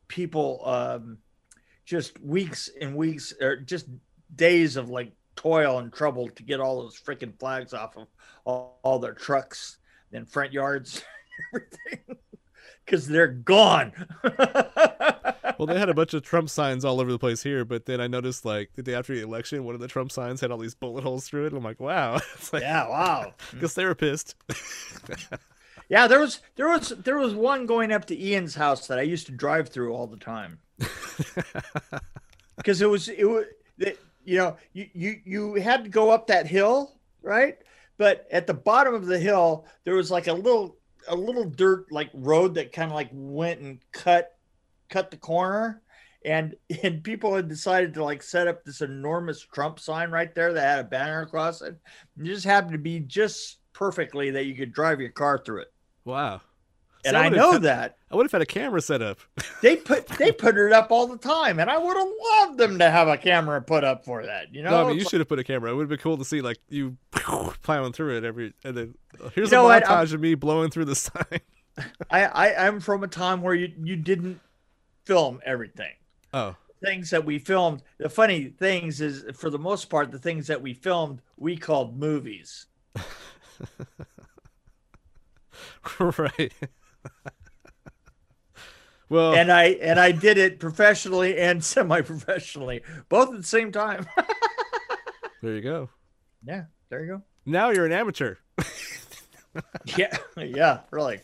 people 0.07 0.61
um, 0.65 1.17
just 1.85 2.19
weeks 2.19 2.69
and 2.79 2.95
weeks, 2.95 3.33
or 3.41 3.55
just 3.55 3.87
days 4.33 4.77
of 4.77 4.89
like 4.89 5.11
toil 5.35 5.79
and 5.79 5.91
trouble 5.91 6.29
to 6.29 6.43
get 6.43 6.59
all 6.59 6.81
those 6.81 6.99
freaking 6.99 7.37
flags 7.39 7.73
off 7.73 7.97
of 7.97 8.07
all, 8.45 8.79
all 8.83 8.99
their 8.99 9.13
trucks 9.13 9.77
and 10.13 10.29
front 10.29 10.53
yards, 10.53 11.03
everything, 11.53 12.17
because 12.85 13.07
they're 13.07 13.27
gone. 13.27 13.91
Well, 15.57 15.67
they 15.67 15.79
had 15.79 15.87
a 15.87 15.93
bunch 15.93 16.13
of 16.13 16.21
Trump 16.21 16.49
signs 16.49 16.83
all 16.83 16.99
over 16.99 17.09
the 17.09 17.19
place 17.19 17.41
here, 17.41 17.63
but 17.63 17.85
then 17.85 18.01
I 18.01 18.07
noticed 18.07 18.43
like 18.43 18.71
the 18.75 18.83
day 18.83 18.93
after 18.93 19.15
the 19.15 19.21
election, 19.21 19.63
one 19.63 19.73
of 19.73 19.79
the 19.79 19.87
Trump 19.87 20.11
signs 20.11 20.41
had 20.41 20.51
all 20.51 20.57
these 20.57 20.75
bullet 20.75 21.03
holes 21.03 21.27
through 21.27 21.45
it. 21.45 21.53
And 21.53 21.57
I'm 21.57 21.63
like, 21.63 21.79
wow, 21.79 22.15
it's 22.35 22.51
like 22.51 22.61
yeah, 22.61 22.87
wow. 22.87 23.33
because 23.51 23.73
they 23.73 23.85
were 23.85 23.95
pissed. 23.95 24.35
Yeah, 25.89 26.07
there 26.07 26.19
was 26.19 26.39
there 26.55 26.67
was 26.67 26.89
there 26.89 27.17
was 27.17 27.33
one 27.33 27.65
going 27.65 27.91
up 27.91 28.05
to 28.05 28.19
Ian's 28.19 28.55
house 28.55 28.87
that 28.87 28.97
I 28.97 29.03
used 29.03 29.27
to 29.27 29.31
drive 29.31 29.69
through 29.69 29.93
all 29.93 30.07
the 30.07 30.17
time. 30.17 30.59
Because 32.57 32.81
it 32.81 32.89
was 32.89 33.07
it 33.07 33.25
was 33.25 33.45
that 33.77 33.97
you 34.25 34.37
know 34.37 34.57
you, 34.73 34.89
you 34.93 35.15
you 35.23 35.53
had 35.55 35.83
to 35.83 35.89
go 35.89 36.09
up 36.09 36.27
that 36.27 36.47
hill, 36.47 36.97
right? 37.21 37.57
But 37.97 38.27
at 38.31 38.47
the 38.47 38.53
bottom 38.53 38.93
of 38.93 39.05
the 39.05 39.19
hill 39.19 39.65
there 39.83 39.95
was 39.95 40.11
like 40.11 40.27
a 40.27 40.33
little 40.33 40.77
a 41.07 41.15
little 41.15 41.45
dirt 41.45 41.91
like 41.91 42.09
road 42.13 42.55
that 42.55 42.71
kind 42.73 42.91
of 42.91 42.95
like 42.95 43.09
went 43.11 43.61
and 43.61 43.79
cut 43.91 44.37
cut 44.89 45.11
the 45.11 45.17
corner 45.17 45.81
and 46.25 46.55
and 46.83 47.03
people 47.03 47.35
had 47.35 47.47
decided 47.47 47.93
to 47.93 48.03
like 48.03 48.21
set 48.21 48.47
up 48.47 48.65
this 48.65 48.81
enormous 48.81 49.41
Trump 49.41 49.79
sign 49.79 50.09
right 50.09 50.33
there 50.35 50.51
that 50.53 50.61
had 50.61 50.79
a 50.79 50.89
banner 50.89 51.21
across 51.21 51.61
it. 51.61 51.77
And 52.17 52.27
it 52.27 52.33
just 52.33 52.45
happened 52.45 52.73
to 52.73 52.79
be 52.79 52.99
just 52.99 53.59
perfectly 53.71 54.31
that 54.31 54.45
you 54.45 54.55
could 54.55 54.73
drive 54.73 54.99
your 54.99 55.11
car 55.11 55.37
through 55.37 55.61
it. 55.61 55.73
wow. 56.03 56.41
And 57.05 57.15
I 57.15 57.29
know 57.29 57.53
had- 57.53 57.61
that 57.63 57.97
I 58.11 58.15
would 58.15 58.25
have 58.25 58.31
had 58.31 58.41
a 58.41 58.45
camera 58.45 58.81
set 58.81 59.01
up. 59.01 59.19
they 59.61 59.75
put 59.75 60.07
they 60.07 60.31
put 60.31 60.57
it 60.57 60.71
up 60.71 60.91
all 60.91 61.07
the 61.07 61.17
time, 61.17 61.59
and 61.59 61.69
I 61.69 61.77
would 61.77 61.97
have 61.97 62.07
loved 62.33 62.57
them 62.57 62.79
to 62.79 62.89
have 62.89 63.07
a 63.07 63.17
camera 63.17 63.61
put 63.61 63.83
up 63.83 64.05
for 64.05 64.25
that. 64.25 64.53
You 64.53 64.63
know, 64.63 64.71
no, 64.71 64.85
I 64.85 64.87
mean 64.89 64.97
you 64.97 65.05
should 65.05 65.19
have 65.19 65.27
put 65.27 65.39
a 65.39 65.43
camera. 65.43 65.71
It 65.71 65.75
would 65.75 65.83
have 65.83 65.89
been 65.89 65.99
cool 65.99 66.17
to 66.17 66.25
see 66.25 66.41
like 66.41 66.57
you 66.69 66.97
plowing 67.11 67.93
through 67.93 68.17
it 68.17 68.23
every. 68.23 68.53
And 68.63 68.75
then 68.77 68.95
uh, 69.23 69.29
here's 69.29 69.51
You 69.51 69.57
know 69.57 69.69
a 69.69 69.81
montage 69.81 70.13
of 70.13 70.21
me 70.21 70.35
blowing 70.35 70.69
through 70.69 70.85
the 70.85 70.95
sign. 70.95 71.41
I, 72.09 72.25
I 72.25 72.67
I'm 72.67 72.79
from 72.79 73.03
a 73.03 73.07
time 73.07 73.41
where 73.41 73.53
you 73.53 73.71
you 73.83 73.95
didn't 73.95 74.39
film 75.05 75.41
everything. 75.45 75.93
Oh, 76.33 76.55
Things 76.83 77.09
that 77.09 77.25
we 77.25 77.39
filmed. 77.39 77.81
The 77.97 78.09
funny 78.09 78.45
things 78.45 79.01
is, 79.01 79.25
for 79.33 79.49
the 79.49 79.57
most 79.57 79.89
part, 79.89 80.11
the 80.11 80.19
things 80.19 80.47
that 80.47 80.61
we 80.61 80.73
filmed 80.73 81.21
we 81.37 81.57
called 81.57 81.97
movies. 81.97 82.67
right. 85.99 86.53
well, 89.09 89.35
and 89.35 89.51
I 89.51 89.65
and 89.81 89.99
I 89.99 90.11
did 90.11 90.37
it 90.37 90.59
professionally 90.59 91.37
and 91.37 91.63
semi-professionally, 91.63 92.81
both 93.09 93.29
at 93.29 93.37
the 93.37 93.43
same 93.47 93.71
time. 93.71 94.07
there 95.41 95.55
you 95.55 95.61
go. 95.61 95.89
yeah, 96.45 96.65
there 96.89 97.01
you 97.01 97.07
go. 97.07 97.21
Now 97.45 97.69
you're 97.69 97.85
an 97.85 97.91
amateur. 97.91 98.35
Yeah, 99.95 100.17
yeah, 100.35 100.81
really. 100.91 101.21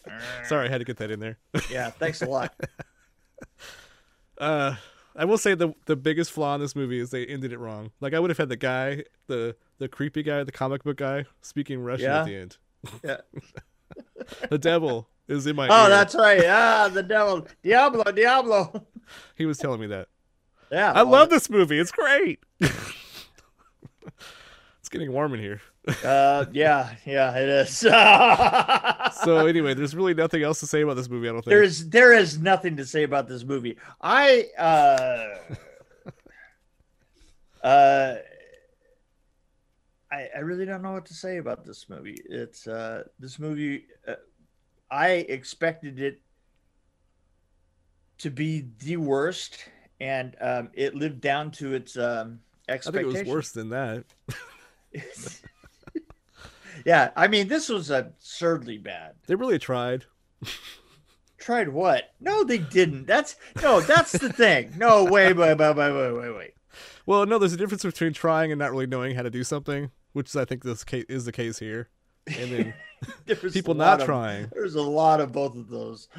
Sorry, 0.48 0.66
I 0.66 0.72
had 0.72 0.78
to 0.78 0.86
get 0.86 0.96
that 0.98 1.12
in 1.12 1.20
there. 1.20 1.38
Yeah, 1.70 1.90
thanks 1.90 2.22
a 2.22 2.26
lot. 2.28 2.54
Uh, 4.38 4.76
I 5.18 5.26
will 5.26 5.38
say 5.38 5.54
the 5.54 5.74
the 5.86 5.98
biggest 5.98 6.32
flaw 6.32 6.56
in 6.56 6.62
this 6.62 6.74
movie 6.74 7.00
is 7.00 7.10
they 7.10 7.26
ended 7.26 7.52
it 7.52 7.60
wrong. 7.60 7.92
Like 8.00 8.14
I 8.14 8.20
would 8.20 8.30
have 8.30 8.38
had 8.38 8.48
the 8.48 8.56
guy, 8.56 9.04
the 9.28 9.58
the 9.80 9.90
creepy 9.90 10.24
guy, 10.24 10.46
the 10.46 10.52
comic 10.54 10.86
book 10.86 10.96
guy, 10.96 11.26
speaking 11.42 11.82
Russian 11.82 12.06
Yeah. 12.06 12.22
at 12.22 12.26
the 12.26 12.36
end. 12.38 12.58
Yeah. 13.04 13.18
The 14.50 14.58
devil 14.58 15.10
is 15.32 15.48
in 15.48 15.56
my 15.56 15.68
Oh, 15.70 15.84
ear. 15.86 15.90
that's 15.90 16.14
right. 16.16 16.44
Ah, 16.48 16.90
the 16.92 17.04
devil, 17.04 17.48
Diablo, 17.64 18.04
Diablo. 18.12 18.86
He 19.36 19.46
was 19.46 19.58
telling 19.58 19.80
me 19.82 19.88
that. 19.88 20.08
Yeah, 20.72 20.92
I 20.94 21.02
love 21.02 21.30
this 21.30 21.50
movie. 21.50 21.80
It's 21.80 21.92
great. 21.92 22.40
it's 22.60 22.80
getting 24.90 25.12
warm 25.12 25.34
in 25.34 25.40
here. 25.40 25.62
Uh, 26.04 26.46
yeah, 26.52 26.94
yeah, 27.06 27.36
it 27.38 27.50
is. 27.50 27.86
So 29.24 29.46
anyway, 29.46 29.74
there's 29.74 29.96
really 29.96 30.14
nothing 30.14 30.42
else 30.42 30.60
to 30.62 30.68
say 30.68 30.82
about 30.82 30.96
this 30.96 31.10
movie. 31.10 31.28
I 31.28 31.32
don't 31.34 31.42
think. 31.44 31.50
there's 31.52 31.90
there 31.90 32.14
is 32.14 32.40
nothing 32.40 32.78
to 32.78 32.86
say 32.86 33.04
about 33.04 33.28
this 33.28 33.44
movie. 33.44 33.78
I 34.02 34.46
uh, 34.58 35.36
uh, 37.64 38.16
I 40.12 40.28
I 40.36 40.40
really 40.40 40.66
don't 40.66 40.82
know 40.82 40.94
what 40.94 41.06
to 41.08 41.14
say 41.14 41.38
about 41.38 41.66
this 41.66 41.88
movie. 41.90 42.18
It's 42.26 42.68
uh, 42.68 43.04
this 43.20 43.38
movie. 43.38 43.86
Uh, 44.08 44.16
I 44.92 45.12
expected 45.12 46.00
it 46.00 46.22
to 48.20 48.30
be 48.30 48.68
the 48.80 48.98
worst, 48.98 49.66
and 50.00 50.36
um, 50.42 50.70
it 50.74 50.96
lived 50.96 51.22
down 51.22 51.52
to 51.52 51.74
its 51.74 51.98
um, 51.98 52.42
I 52.68 52.78
think 52.78 52.96
it 52.96 53.06
was 53.06 53.24
worse 53.24 53.52
than 53.52 53.70
that. 53.70 54.04
yeah, 56.86 57.12
I 57.16 57.28
mean, 57.28 57.48
this 57.48 57.70
was 57.70 57.90
absurdly 57.90 58.78
bad. 58.78 59.16
They 59.28 59.36
really 59.36 59.60
tried. 59.60 60.06
Tried 61.38 61.70
what? 61.70 62.14
No, 62.20 62.44
they 62.44 62.60
didn't. 62.60 63.08
That's 63.08 63.36
no, 63.62 63.82
that's 63.82 64.12
the 64.12 64.32
thing. 64.32 64.74
No, 64.78 65.06
wait, 65.06 65.34
wait, 65.34 65.58
wait, 65.58 65.76
wait, 65.76 65.92
wait, 65.92 66.12
wait, 66.14 66.36
wait. 66.36 66.54
Well, 67.06 67.26
no, 67.26 67.40
there's 67.40 67.54
a 67.54 67.58
difference 67.58 67.84
between 67.84 68.14
trying 68.14 68.52
and 68.52 68.60
not 68.60 68.72
really 68.72 68.88
knowing 68.88 69.16
how 69.16 69.24
to 69.24 69.30
do 69.30 69.44
something, 69.44 69.92
which 70.14 70.30
is, 70.30 70.36
I 70.36 70.46
think 70.46 70.64
this 70.64 70.84
case 70.84 71.06
is 71.10 71.26
the 71.26 71.32
case 71.32 71.60
here. 71.60 71.90
And 72.40 72.52
then 73.26 73.38
people 73.52 73.74
not 73.74 74.02
of- 74.02 74.06
trying. 74.06 74.50
There's 74.54 74.76
a 74.76 74.82
lot 74.82 75.22
of 75.22 75.32
both 75.32 75.56
of 75.56 75.70
those. 75.70 76.08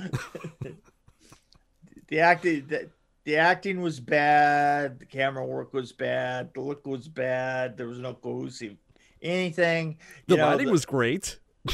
the 2.08 2.20
acting, 2.20 2.66
the, 2.68 2.88
the 3.24 3.36
acting 3.36 3.80
was 3.80 4.00
bad. 4.00 4.98
The 4.98 5.06
camera 5.06 5.44
work 5.44 5.72
was 5.72 5.92
bad. 5.92 6.52
The 6.54 6.60
look 6.60 6.86
was 6.86 7.08
bad. 7.08 7.76
There 7.76 7.86
was 7.86 7.98
no 7.98 8.14
cohesive 8.14 8.76
anything. 9.22 9.98
The 10.26 10.36
know, 10.36 10.46
lighting 10.46 10.66
the- 10.66 10.72
was 10.72 10.84
great. 10.84 11.38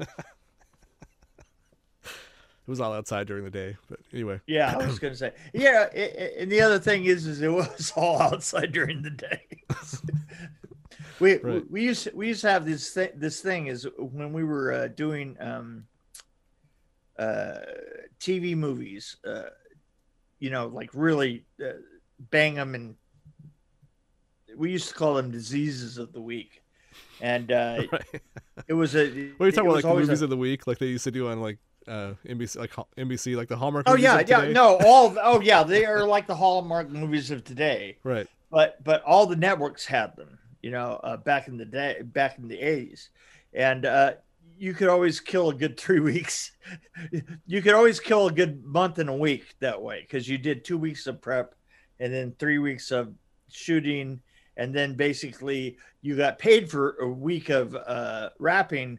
it 0.00 0.08
was 2.68 2.80
all 2.80 2.92
outside 2.92 3.26
during 3.26 3.44
the 3.44 3.50
day, 3.50 3.76
but 3.90 3.98
anyway. 4.12 4.40
Yeah, 4.46 4.76
I 4.78 4.86
was 4.86 4.98
gonna 4.98 5.16
say. 5.16 5.32
Yeah, 5.52 5.88
i- 5.92 5.96
i- 5.98 6.32
and 6.38 6.52
the 6.52 6.60
other 6.60 6.78
thing 6.78 7.04
is, 7.06 7.26
is 7.26 7.42
it 7.42 7.48
was 7.48 7.92
all 7.96 8.20
outside 8.22 8.72
during 8.72 9.02
the 9.02 9.10
day. 9.10 9.42
We, 11.20 11.36
Right. 11.38 11.70
we 11.70 11.82
used 11.82 12.08
we 12.14 12.28
used 12.28 12.42
to 12.42 12.50
have 12.50 12.64
this 12.64 12.90
thing. 12.90 13.10
This 13.16 13.40
thing 13.40 13.66
is 13.68 13.86
when 13.98 14.32
we 14.32 14.44
were 14.44 14.72
uh, 14.72 14.88
doing 14.88 15.36
um, 15.40 15.84
uh, 17.18 17.58
TV 18.20 18.56
movies. 18.56 19.16
Uh, 19.26 19.44
you 20.38 20.50
know, 20.50 20.66
like 20.68 20.90
really 20.94 21.44
uh, 21.64 21.72
bang 22.30 22.54
them, 22.54 22.74
and 22.74 22.94
we 24.56 24.70
used 24.70 24.88
to 24.88 24.94
call 24.94 25.14
them 25.14 25.30
diseases 25.30 25.98
of 25.98 26.12
the 26.12 26.20
week. 26.20 26.62
And 27.20 27.50
uh, 27.52 27.82
Right. 27.92 28.22
it 28.68 28.74
was 28.74 28.94
a. 28.94 29.06
What 29.36 29.44
are 29.44 29.46
you 29.46 29.52
talking 29.52 29.70
about, 29.70 29.84
like 29.84 29.96
movies 29.96 30.20
a- 30.20 30.24
of 30.24 30.30
the 30.30 30.36
week, 30.36 30.66
like 30.66 30.78
they 30.78 30.86
used 30.86 31.04
to 31.04 31.10
do 31.10 31.28
on 31.28 31.40
like 31.40 31.58
uh 31.88 32.12
NBC, 32.26 32.56
like 32.58 32.72
NBC, 32.96 33.34
like 33.36 33.48
the 33.48 33.56
Hallmark. 33.56 33.84
Oh 33.88 33.92
movies 33.92 34.04
yeah, 34.04 34.22
yeah. 34.26 34.52
No, 34.52 34.78
all. 34.84 35.16
Oh 35.22 35.40
yeah, 35.40 35.62
they 35.64 35.84
are 35.84 36.06
like 36.06 36.26
the 36.26 36.34
Hallmark 36.36 36.90
movies 36.90 37.30
of 37.30 37.44
today. 37.44 37.98
Right. 38.04 38.26
but 38.50 38.82
but 38.84 39.02
all 39.02 39.26
the 39.26 39.36
networks 39.36 39.84
had 39.86 40.14
them 40.16 40.37
you 40.62 40.70
know 40.70 41.00
uh, 41.02 41.16
back 41.16 41.48
in 41.48 41.56
the 41.56 41.64
day 41.64 42.00
back 42.02 42.38
in 42.38 42.48
the 42.48 42.56
80s 42.58 43.08
and 43.54 43.86
uh 43.86 44.12
you 44.60 44.74
could 44.74 44.88
always 44.88 45.20
kill 45.20 45.50
a 45.50 45.54
good 45.54 45.78
three 45.84 46.00
weeks. 46.00 46.50
You 47.46 47.62
could 47.62 47.74
always 47.74 48.00
kill 48.00 48.26
a 48.26 48.32
good 48.32 48.64
month 48.64 48.98
and 48.98 49.08
a 49.08 49.14
week 49.14 49.54
that 49.60 49.80
way 49.80 50.00
because 50.00 50.28
you 50.28 50.36
did 50.36 50.64
two 50.64 50.76
weeks 50.76 51.06
of 51.06 51.20
prep 51.22 51.54
and 52.00 52.12
then 52.12 52.34
three 52.40 52.58
weeks 52.58 52.90
of 52.90 53.14
shooting. 53.52 54.20
And 54.56 54.74
then 54.74 54.94
basically 54.94 55.78
you 56.02 56.16
got 56.16 56.40
paid 56.40 56.68
for 56.68 56.96
a 57.00 57.06
week 57.08 57.50
of 57.50 57.76
uh 57.76 58.30
wrapping 58.40 58.98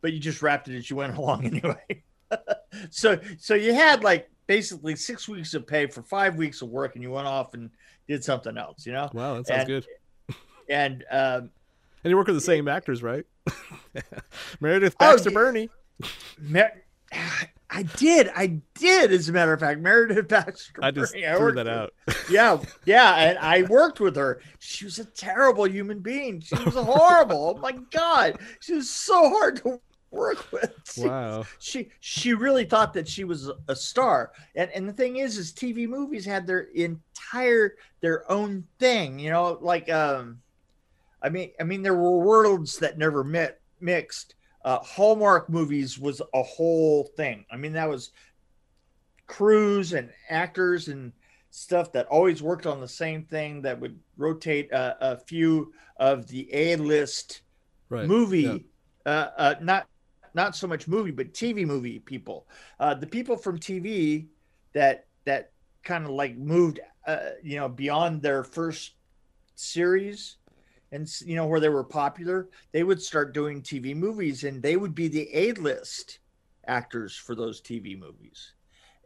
but 0.00 0.12
you 0.12 0.18
just 0.18 0.42
wrapped 0.42 0.68
it 0.68 0.76
as 0.76 0.90
you 0.90 0.96
went 0.96 1.16
along 1.18 1.44
anyway. 1.46 2.02
So 2.90 3.18
so 3.38 3.54
you 3.54 3.72
had 3.74 4.02
like 4.02 4.28
basically 4.46 4.96
six 4.96 5.28
weeks 5.28 5.54
of 5.54 5.66
pay 5.66 5.86
for 5.86 6.02
five 6.02 6.36
weeks 6.36 6.60
of 6.62 6.68
work 6.68 6.94
and 6.94 7.02
you 7.02 7.10
went 7.10 7.26
off 7.26 7.54
and 7.54 7.70
did 8.08 8.22
something 8.24 8.56
else 8.58 8.84
you 8.84 8.92
know? 8.92 9.08
Wow, 9.14 9.34
that 9.36 9.46
sounds 9.46 9.60
And- 9.60 9.68
good. 9.68 9.86
And 10.68 11.04
um 11.10 11.50
And 12.04 12.10
you 12.10 12.16
work 12.16 12.26
with 12.26 12.36
the 12.36 12.40
same 12.40 12.68
actors, 12.68 13.02
right? 13.02 13.24
Meredith 14.60 14.94
Oh, 15.00 15.12
Baxter. 15.12 15.30
Birney. 15.30 15.68
Mer- 16.38 16.82
I 17.70 17.82
did, 17.96 18.30
I 18.34 18.60
did. 18.74 19.12
As 19.12 19.28
a 19.28 19.32
matter 19.32 19.52
of 19.52 19.60
fact, 19.60 19.80
Meredith 19.80 20.28
Baxter. 20.28 20.80
I 20.82 20.90
just 20.90 21.12
Birney, 21.14 21.26
threw 21.26 21.40
worked 21.40 21.56
that 21.56 21.66
with- 21.66 22.16
out. 22.16 22.30
Yeah, 22.30 22.58
yeah, 22.84 23.14
and 23.16 23.38
I 23.38 23.62
worked 23.62 24.00
with 24.00 24.16
her. 24.16 24.40
She 24.58 24.84
was 24.84 24.98
a 24.98 25.04
terrible 25.04 25.66
human 25.68 26.00
being. 26.00 26.40
She 26.40 26.54
was 26.56 26.74
horrible. 26.74 27.54
oh 27.56 27.60
my 27.60 27.72
god, 27.90 28.38
she 28.60 28.74
was 28.74 28.88
so 28.90 29.28
hard 29.30 29.56
to 29.62 29.80
work 30.10 30.50
with. 30.52 30.74
She- 30.94 31.06
Wow. 31.06 31.44
she 31.58 31.90
she 32.00 32.32
really 32.34 32.64
thought 32.64 32.94
that 32.94 33.06
she 33.06 33.24
was 33.24 33.50
a 33.68 33.76
star 33.76 34.32
and 34.54 34.70
and 34.70 34.88
the 34.88 34.92
thing 34.92 35.16
is 35.16 35.36
is 35.36 35.52
tv 35.52 35.86
movies 35.86 36.24
had 36.24 36.46
their 36.46 36.60
entire 36.74 37.76
their 38.00 38.28
own 38.32 38.64
thing 38.78 39.18
you 39.18 39.30
know 39.30 39.58
like 39.60 39.90
um 39.90 40.40
i 41.22 41.28
mean 41.28 41.50
i 41.60 41.64
mean 41.64 41.82
there 41.82 41.94
were 41.94 42.18
worlds 42.18 42.78
that 42.78 42.98
never 42.98 43.22
met 43.24 43.60
mixed 43.80 44.34
uh 44.64 44.78
hallmark 44.80 45.48
movies 45.48 45.98
was 45.98 46.20
a 46.34 46.42
whole 46.42 47.04
thing 47.16 47.44
i 47.50 47.56
mean 47.56 47.72
that 47.72 47.88
was 47.88 48.10
crews 49.26 49.92
and 49.92 50.10
actors 50.30 50.88
and 50.88 51.12
stuff 51.50 51.92
that 51.92 52.06
always 52.06 52.42
worked 52.42 52.66
on 52.66 52.80
the 52.80 52.88
same 52.88 53.24
thing 53.24 53.62
that 53.62 53.78
would 53.78 53.98
rotate 54.16 54.72
uh, 54.72 54.94
a 55.00 55.16
few 55.16 55.72
of 55.96 56.26
the 56.28 56.48
a-list 56.52 57.42
Right. 57.90 58.06
movie 58.06 58.66
yeah. 59.06 59.12
uh, 59.12 59.30
uh 59.38 59.54
not 59.62 59.88
not 60.34 60.54
so 60.54 60.66
much 60.66 60.86
movie 60.86 61.10
but 61.10 61.32
tv 61.32 61.66
movie 61.66 61.98
people 62.00 62.46
uh 62.80 62.92
the 62.92 63.06
people 63.06 63.34
from 63.34 63.58
tv 63.58 64.26
that 64.74 65.06
that 65.24 65.52
kind 65.82 66.04
of 66.04 66.10
like 66.10 66.36
moved 66.36 66.80
uh 67.06 67.30
you 67.42 67.56
know 67.56 67.66
beyond 67.66 68.20
their 68.20 68.44
first 68.44 68.92
series 69.54 70.36
and 70.92 71.08
you 71.24 71.36
know 71.36 71.46
where 71.46 71.60
they 71.60 71.68
were 71.68 71.84
popular 71.84 72.48
they 72.72 72.82
would 72.82 73.00
start 73.00 73.34
doing 73.34 73.62
tv 73.62 73.94
movies 73.94 74.44
and 74.44 74.62
they 74.62 74.76
would 74.76 74.94
be 74.94 75.08
the 75.08 75.28
a-list 75.32 76.18
actors 76.68 77.16
for 77.16 77.34
those 77.34 77.60
tv 77.60 77.98
movies. 77.98 78.52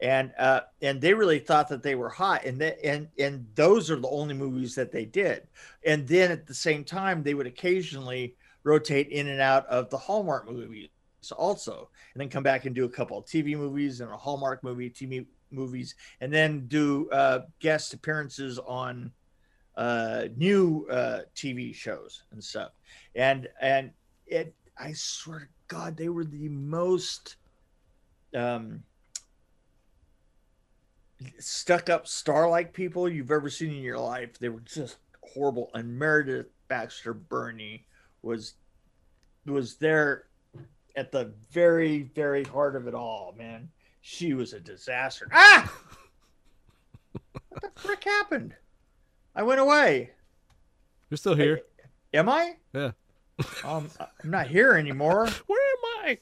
And 0.02 0.32
uh 0.36 0.62
and 0.82 1.00
they 1.00 1.14
really 1.14 1.38
thought 1.38 1.68
that 1.68 1.82
they 1.82 1.94
were 1.94 2.08
hot 2.08 2.44
and 2.44 2.60
that 2.60 2.84
and 2.84 3.08
and 3.18 3.46
those 3.54 3.90
are 3.90 3.96
the 3.96 4.08
only 4.08 4.34
movies 4.34 4.74
that 4.74 4.90
they 4.90 5.04
did. 5.04 5.46
And 5.86 6.06
then 6.06 6.32
at 6.32 6.46
the 6.46 6.54
same 6.54 6.84
time 6.84 7.22
they 7.22 7.34
would 7.34 7.46
occasionally 7.46 8.34
rotate 8.64 9.08
in 9.08 9.28
and 9.28 9.40
out 9.40 9.66
of 9.66 9.90
the 9.90 9.98
Hallmark 9.98 10.50
movies 10.50 10.88
also, 11.30 11.88
and 12.14 12.20
then 12.20 12.28
come 12.28 12.42
back 12.42 12.64
and 12.64 12.74
do 12.74 12.84
a 12.84 12.88
couple 12.88 13.16
of 13.16 13.24
TV 13.26 13.56
movies 13.56 14.00
and 14.00 14.10
a 14.10 14.16
Hallmark 14.16 14.64
movie, 14.64 14.90
TV 14.90 15.24
movies, 15.52 15.94
and 16.20 16.32
then 16.32 16.66
do 16.66 17.08
uh, 17.10 17.40
guest 17.60 17.94
appearances 17.94 18.58
on 18.58 19.12
uh, 19.76 20.24
new 20.36 20.86
uh, 20.90 21.20
TV 21.34 21.74
shows 21.74 22.22
and 22.32 22.42
stuff. 22.42 22.72
And 23.14 23.48
and 23.60 23.90
it, 24.26 24.54
I 24.78 24.92
swear 24.92 25.40
to 25.40 25.46
God, 25.68 25.96
they 25.96 26.08
were 26.08 26.24
the 26.24 26.48
most 26.48 27.36
um, 28.34 28.82
stuck 31.38 31.88
up 31.88 32.06
star 32.06 32.48
like 32.48 32.72
people 32.72 33.08
you've 33.08 33.30
ever 33.30 33.50
seen 33.50 33.70
in 33.70 33.82
your 33.82 33.98
life. 33.98 34.38
They 34.38 34.48
were 34.48 34.60
just 34.60 34.96
horrible. 35.22 35.70
And 35.74 35.98
Meredith 35.98 36.48
Baxter 36.68 37.14
Birney 37.14 37.86
was 38.22 38.54
was 39.46 39.76
there 39.76 40.24
at 40.96 41.10
the 41.10 41.32
very 41.50 42.02
very 42.14 42.44
heart 42.44 42.76
of 42.76 42.86
it 42.86 42.94
all 42.94 43.34
man 43.36 43.68
she 44.00 44.34
was 44.34 44.52
a 44.52 44.60
disaster 44.60 45.28
ah 45.32 45.72
what 47.48 47.62
the 47.62 47.80
frick 47.80 48.04
happened 48.04 48.54
i 49.34 49.42
went 49.42 49.60
away 49.60 50.10
You're 51.10 51.18
still 51.18 51.34
here. 51.34 51.60
am 52.14 52.28
i 52.28 52.56
Yeah. 52.74 52.92
um 53.64 53.88
i'm 54.00 54.30
not 54.30 54.46
here 54.46 54.72
anymore 54.74 55.26
Where 55.46 55.60
am 55.60 56.06
I? 56.06 56.18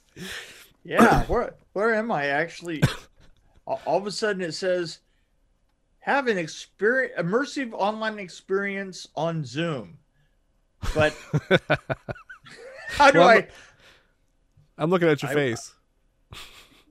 yeah 0.84 1.24
where 1.24 1.54
where 1.72 1.94
am 1.94 2.10
i 2.12 2.26
actually 2.26 2.82
all 3.66 3.98
of 3.98 4.06
a 4.06 4.10
sudden 4.10 4.42
it 4.42 4.52
says 4.52 5.00
have 6.00 6.26
an 6.28 6.38
experience 6.38 7.12
immersive 7.18 7.72
online 7.72 8.18
experience 8.18 9.06
on 9.16 9.44
zoom 9.44 9.98
but 10.94 11.14
how 12.88 13.10
do 13.10 13.18
Well, 13.18 13.28
i 13.28 13.34
I'm- 13.34 13.48
I'm 14.78 14.88
looking 14.90 15.08
at 15.08 15.20
your 15.22 15.30
I- 15.30 15.34
face. 15.34 15.74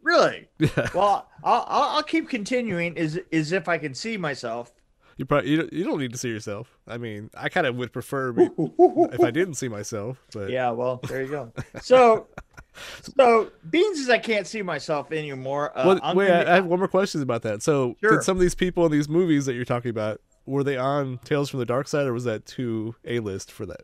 really 0.04 0.48
Yeah. 0.60 0.90
well 0.94 1.28
I'll, 1.44 1.66
I'll 1.68 1.90
I'll 1.98 2.04
keep 2.04 2.30
continuing 2.30 2.96
as 2.98 3.20
as 3.34 3.52
if 3.52 3.68
i 3.68 3.78
can 3.80 3.94
see 3.96 4.16
myself 4.16 4.72
You 5.20 5.26
probably 5.26 5.50
you 5.52 5.58
don't, 5.58 5.74
you 5.74 5.84
don't 5.84 6.00
need 6.00 6.14
to 6.14 6.18
see 6.18 6.30
yourself. 6.30 6.76
I 6.88 6.98
mean, 6.98 7.30
I 7.36 7.50
kind 7.50 7.68
of 7.68 7.76
would 7.76 7.92
prefer 7.92 8.32
be- 8.32 8.50
if 8.58 9.20
I 9.20 9.30
didn't 9.32 9.56
see 9.56 9.68
myself, 9.68 10.18
but 10.34 10.50
yeah 10.50 10.72
well 10.72 11.02
there 11.08 11.22
you 11.24 11.30
go 11.30 11.52
so 11.82 12.28
so 13.18 13.52
beans 13.70 14.00
is 14.00 14.10
i 14.10 14.18
can't 14.18 14.48
see 14.48 14.62
myself 14.62 15.12
anymore 15.12 15.78
uh, 15.78 15.84
Well, 15.88 16.00
I'm 16.02 16.16
wait, 16.16 16.28
gonna- 16.30 16.46
I, 16.46 16.52
I 16.52 16.56
have 16.56 16.66
one 16.66 16.80
more 16.80 16.88
question 16.88 17.22
about 17.22 17.42
that. 17.42 17.62
So, 17.62 17.96
Sure. 18.02 18.12
did 18.12 18.24
some 18.24 18.38
of 18.38 18.42
these 18.42 18.56
people 18.56 18.86
in 18.86 18.92
these 18.94 19.10
movies 19.10 19.46
that 19.46 19.54
you're 19.56 19.66
talking 19.66 19.90
about 19.92 20.22
were 20.46 20.64
they 20.64 20.78
on 20.78 21.20
Tales 21.26 21.50
from 21.50 21.60
the 21.60 21.66
Dark 21.66 21.88
Side, 21.90 22.08
or 22.08 22.14
was 22.14 22.24
that 22.24 22.46
too 22.46 22.96
a 23.06 23.20
list 23.20 23.52
for 23.52 23.66
that? 23.66 23.82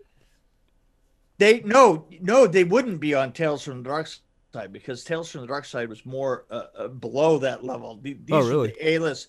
they 1.38 1.60
no 1.66 2.06
no 2.22 2.48
they 2.48 2.64
wouldn't 2.64 3.00
be 3.02 3.14
on 3.14 3.34
tales 3.34 3.62
from 3.62 3.84
the 3.84 3.90
dark 3.90 4.08
side 4.54 4.72
because 4.72 5.04
tales 5.04 5.30
from 5.30 5.42
the 5.42 5.48
dark 5.48 5.66
side 5.66 5.90
was 5.90 6.06
more 6.06 6.46
uh, 6.50 6.64
uh, 6.78 6.88
below 6.88 7.38
that 7.40 7.62
level 7.64 8.00
these 8.02 8.16
Oh, 8.32 8.40
are 8.40 8.50
really? 8.50 8.70
the 8.70 8.88
a-list 8.96 9.28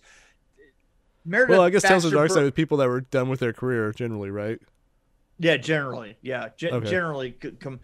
Meredith 1.27 1.51
Well, 1.51 1.63
I 1.63 1.71
guess 1.71 1.83
Tales 1.83 2.03
from 2.03 2.11
the 2.11 2.17
Dark 2.17 2.31
Side 2.31 2.45
with 2.45 2.55
people 2.55 2.79
that 2.79 2.89
were 2.89 3.03
done 3.03 3.29
with 3.29 3.41
their 3.41 3.53
career 3.53 3.93
generally, 3.93 4.31
right? 4.31 4.61
Yeah, 5.39 5.57
generally, 5.59 6.17
yeah, 6.23 6.49
Ge- 6.57 6.65
Okay. 6.73 6.89
generally, 6.89 7.33
come, 7.33 7.81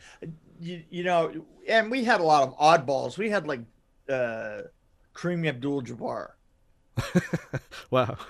you, 0.61 0.83
you 0.91 1.05
know, 1.05 1.45
and 1.69 1.91
we 1.91 2.05
had 2.05 2.21
a 2.21 2.25
lot 2.25 2.43
of 2.49 2.57
oddballs. 2.57 3.19
We 3.19 3.29
had 3.31 3.47
like 3.47 3.61
uh, 4.09 4.63
Kareem 5.15 5.47
Abdul-Jabbar. 5.47 6.31
Wow. 7.91 8.17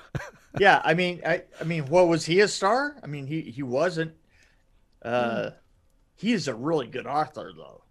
Yeah, 0.54 0.82
I 0.84 0.92
mean, 0.92 1.22
I, 1.24 1.44
I 1.58 1.64
mean, 1.64 1.86
what 1.86 2.08
was 2.08 2.26
he 2.26 2.40
a 2.40 2.48
star? 2.48 2.96
I 3.02 3.06
mean, 3.06 3.26
he 3.26 3.40
he 3.40 3.62
wasn't. 3.62 4.12
Uh, 5.02 5.50
he 6.16 6.32
is 6.32 6.48
a 6.48 6.54
really 6.54 6.86
good 6.88 7.06
author, 7.06 7.52
though. 7.56 7.84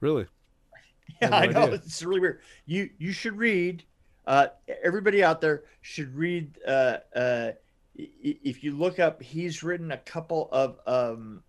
Really? 0.00 0.26
Yeah, 1.22 1.30
I 1.30 1.42
I 1.42 1.46
know 1.46 1.64
idea. 1.64 1.74
it's 1.74 2.02
really 2.02 2.20
weird. 2.20 2.40
You 2.66 2.90
you 2.98 3.12
should 3.12 3.36
read. 3.36 3.84
Uh, 4.26 4.46
everybody 4.82 5.22
out 5.24 5.40
there 5.40 5.64
should 5.80 6.14
read. 6.14 6.58
Uh, 6.66 6.98
uh, 7.14 7.52
if 7.96 8.64
you 8.64 8.72
look 8.76 8.98
up, 8.98 9.22
he's 9.22 9.62
written 9.62 9.92
a 9.92 9.98
couple 9.98 10.48
of 10.52 10.78
um, 10.86 11.42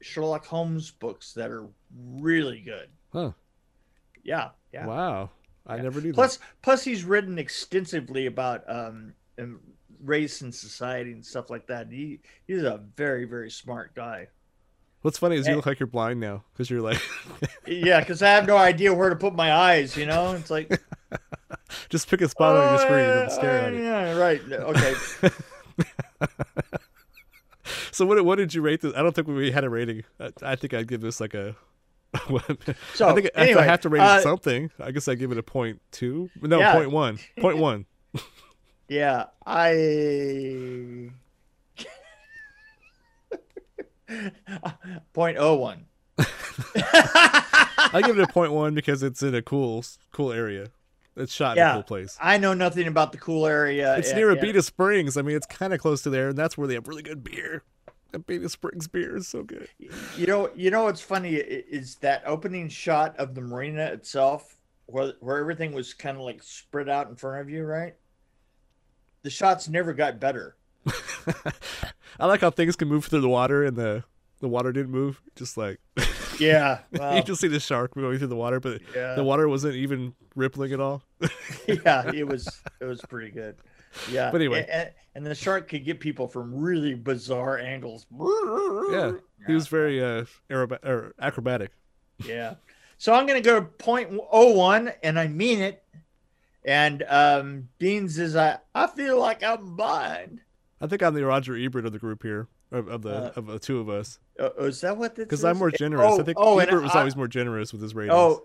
Sherlock 0.00 0.46
Holmes 0.46 0.90
books 0.90 1.32
that 1.34 1.50
are 1.50 1.66
really 2.16 2.60
good. 2.60 2.88
Huh. 3.12 3.32
Yeah, 4.22 4.50
yeah. 4.72 4.86
Wow. 4.86 5.30
I 5.66 5.76
Yeah. 5.76 5.82
never 5.82 6.00
knew 6.00 6.12
that. 6.12 6.14
Plus, 6.14 6.38
plus 6.62 6.84
he's 6.84 7.04
written 7.04 7.38
extensively 7.38 8.26
about 8.26 8.64
um, 8.68 9.12
race 10.02 10.40
and 10.40 10.54
society 10.54 11.12
and 11.12 11.24
stuff 11.24 11.50
like 11.50 11.66
that. 11.66 11.88
He 11.90 12.20
he's 12.46 12.62
a 12.62 12.80
very 12.96 13.24
very 13.24 13.50
smart 13.50 13.94
guy. 13.94 14.28
What's 15.02 15.18
funny 15.18 15.36
is 15.36 15.46
you 15.46 15.56
look 15.56 15.66
like 15.66 15.80
you're 15.80 15.86
blind 15.86 16.18
now 16.20 16.44
because 16.52 16.70
you're 16.70 16.80
like, 16.80 16.98
Yeah, 17.66 18.00
because 18.00 18.22
I 18.22 18.30
have 18.30 18.46
no 18.46 18.56
idea 18.56 18.94
where 18.94 19.10
to 19.10 19.16
put 19.16 19.34
my 19.34 19.52
eyes. 19.52 19.96
You 19.98 20.06
know, 20.06 20.32
it's 20.32 20.50
like 20.50 20.80
just 21.94 22.08
pick 22.10 22.20
a 22.22 22.28
spot 22.28 22.56
on 22.56 22.62
your 22.72 22.80
Oh, 22.80 22.84
screen 22.84 23.06
yeah, 23.06 23.22
and 23.22 23.30
stare 23.32 23.60
oh, 23.60 23.66
at 23.66 23.72
it. 23.72 23.82
Yeah, 23.84 24.16
right. 24.18 24.42
Okay. 24.52 24.94
So 27.92 28.04
what 28.04 28.22
what 28.24 28.36
did 28.36 28.52
you 28.52 28.60
rate 28.60 28.80
this? 28.80 28.92
I 28.96 29.02
don't 29.02 29.14
think 29.14 29.28
we 29.28 29.52
had 29.52 29.62
a 29.62 29.70
rating. 29.70 30.02
I, 30.18 30.30
I 30.42 30.56
think 30.56 30.74
I'd 30.74 30.88
give 30.88 31.00
this 31.00 31.20
like 31.20 31.32
a. 31.34 31.54
So, 32.94 33.08
I 33.08 33.14
think 33.14 33.30
anyway, 33.34 33.62
I 33.62 33.64
have 33.64 33.80
to 33.82 33.88
rate 33.88 34.00
uh, 34.00 34.18
it 34.18 34.22
something. 34.22 34.70
I 34.80 34.90
guess 34.90 35.08
I 35.08 35.14
give 35.14 35.30
it 35.32 35.38
a 35.38 35.42
point 35.42 35.80
two. 35.92 36.28
No, 36.42 36.58
Yeah. 36.58 36.72
point 36.74 36.90
one. 36.90 37.18
Point 37.38 37.58
one. 37.58 37.86
Yeah, 38.86 39.26
I 39.46 41.10
point 45.14 45.36
oh 45.38 45.54
one. 45.54 45.86
I 46.18 48.02
give 48.04 48.18
it 48.18 48.28
a 48.28 48.32
point 48.32 48.52
one 48.52 48.74
because 48.74 49.02
it's 49.02 49.22
in 49.22 49.34
a 49.34 49.40
cool 49.40 49.84
cool 50.12 50.32
area. 50.32 50.68
It's 51.16 51.32
shot 51.32 51.56
in 51.56 51.64
a 51.64 51.72
cool 51.74 51.82
place. 51.84 52.18
I 52.20 52.38
know 52.38 52.54
nothing 52.54 52.88
about 52.88 53.12
the 53.12 53.18
cool 53.18 53.46
area. 53.46 53.96
It's 53.96 54.10
Yeah, 54.10 54.16
near 54.16 54.32
yeah. 54.32 54.42
Abita 54.42 54.64
Springs. 54.64 55.16
I 55.16 55.22
mean, 55.22 55.36
it's 55.36 55.46
kind 55.46 55.72
of 55.72 55.80
close 55.80 56.02
to 56.02 56.10
there, 56.10 56.28
and 56.30 56.38
that's 56.38 56.58
where 56.58 56.66
they 56.66 56.74
have 56.74 56.88
really 56.88 57.02
good 57.02 57.22
beer. 57.22 57.62
Abita 58.12 58.50
Springs 58.50 58.88
beer 58.88 59.16
is 59.16 59.28
so 59.28 59.42
good. 59.42 59.68
You 60.16 60.26
know, 60.26 60.50
you 60.54 60.70
know 60.70 60.84
what's 60.84 61.00
funny 61.00 61.34
is 61.34 61.96
that 61.96 62.22
opening 62.26 62.68
shot 62.68 63.16
of 63.16 63.34
the 63.34 63.40
marina 63.40 63.86
itself, 63.86 64.56
where 64.86 65.14
where 65.20 65.38
everything 65.38 65.72
was 65.72 65.94
kind 65.94 66.16
of 66.16 66.22
like 66.22 66.42
spread 66.42 66.88
out 66.88 67.08
in 67.08 67.16
front 67.16 67.40
of 67.40 67.50
you, 67.50 67.64
right? 67.64 67.94
The 69.22 69.30
shots 69.30 69.68
never 69.68 69.92
got 69.92 70.20
better. 70.20 70.56
I 72.20 72.26
like 72.26 72.40
how 72.40 72.50
things 72.50 72.76
can 72.76 72.88
move 72.88 73.06
through 73.06 73.22
the 73.22 73.28
water, 73.28 73.64
and 73.64 73.76
the 73.76 74.04
the 74.40 74.48
water 74.48 74.72
didn't 74.72 74.92
move. 74.92 75.20
Just 75.34 75.56
like 75.56 75.80
Yeah, 76.38 76.80
you 77.16 77.22
just 77.22 77.40
see 77.40 77.48
the 77.48 77.60
shark 77.60 77.94
going 77.94 78.18
through 78.18 78.28
the 78.28 78.36
water, 78.36 78.60
but 78.60 78.80
yeah, 78.94 79.14
the 79.14 79.24
water 79.24 79.48
wasn't 79.48 79.74
even 79.76 80.14
rippling 80.34 80.72
at 80.72 80.80
all. 80.80 81.02
yeah, 81.66 82.10
it 82.12 82.26
was 82.26 82.62
it 82.80 82.84
was 82.84 83.00
pretty 83.02 83.30
good. 83.30 83.56
Yeah, 84.10 84.30
But 84.32 84.40
anyway. 84.40 84.66
and, 84.70 84.90
and 85.14 85.24
the 85.26 85.34
shark 85.36 85.68
could 85.68 85.84
get 85.84 86.00
people 86.00 86.26
from 86.26 86.52
really 86.54 86.94
bizarre 86.94 87.58
angles. 87.58 88.06
Yeah, 88.90 89.12
he 89.46 89.52
was 89.54 89.68
very 89.68 90.02
uh 90.02 90.24
aeroba- 90.50 90.84
or 90.84 91.14
acrobatic. 91.20 91.70
yeah. 92.24 92.54
So 92.96 93.12
I'm 93.12 93.26
going 93.26 93.42
to 93.42 93.46
go 93.48 93.58
to 93.60 93.66
point 93.66 94.10
oh 94.30 94.52
one, 94.52 94.92
and 95.02 95.18
I 95.18 95.26
mean 95.28 95.60
it. 95.60 95.82
And 96.64 97.02
um, 97.08 97.68
Beans 97.78 98.18
is 98.18 98.34
I 98.36 98.58
I 98.74 98.86
feel 98.86 99.18
like 99.18 99.42
I'm 99.42 99.76
blind. 99.76 100.40
I 100.80 100.86
think 100.86 101.02
I'm 101.02 101.14
the 101.14 101.24
Roger 101.24 101.56
Ebert 101.56 101.86
of 101.86 101.92
the 101.92 101.98
group 101.98 102.22
here, 102.22 102.48
of, 102.74 102.88
of 102.88 103.02
the 103.02 103.14
Uh, 103.14 103.32
of 103.36 103.46
the 103.46 103.58
two 103.58 103.78
of 103.80 103.88
us, 103.88 104.18
Uh, 104.38 104.50
is 104.64 104.80
that 104.82 104.96
what 104.96 105.14
this? 105.14 105.24
because 105.24 105.44
I'm 105.44 105.58
more 105.58 105.70
generous. 105.70 106.06
Oh, 106.12 106.20
I 106.20 106.24
think 106.24 106.38
oh, 106.40 106.58
Ebert 106.58 106.82
was 106.82 106.92
I- 106.94 106.98
always 107.00 107.16
more 107.16 107.28
generous 107.28 107.72
with 107.72 107.80
his 107.82 107.94
ratings. 107.94 108.14
Oh, 108.14 108.44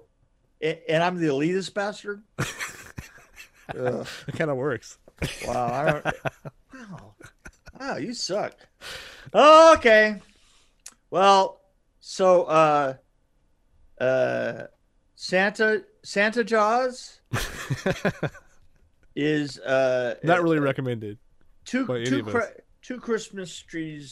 and 0.61 1.01
I'm 1.03 1.17
the 1.17 1.27
elitist 1.27 1.73
bastard. 1.73 2.21
It 3.69 4.35
kind 4.35 4.49
of 4.51 4.57
works. 4.57 4.97
Wow, 5.47 5.65
I 5.73 5.91
don't. 5.91 6.05
wow, 6.73 7.13
wow, 7.79 7.97
you 7.97 8.13
suck. 8.13 8.55
Okay, 9.33 10.21
well, 11.11 11.61
so 11.99 12.43
uh, 12.45 12.93
uh, 14.01 14.63
Santa 15.15 15.83
Santa 16.03 16.43
Jaws 16.43 17.19
is 19.15 19.59
uh 19.59 20.15
Not 20.23 20.41
really 20.43 20.59
recommended. 20.59 21.17
two 21.65 21.85
two. 22.05 22.23
Chri- 22.23 22.59
two 22.89 22.99
Christmas 22.99 23.55
trees 23.59 24.11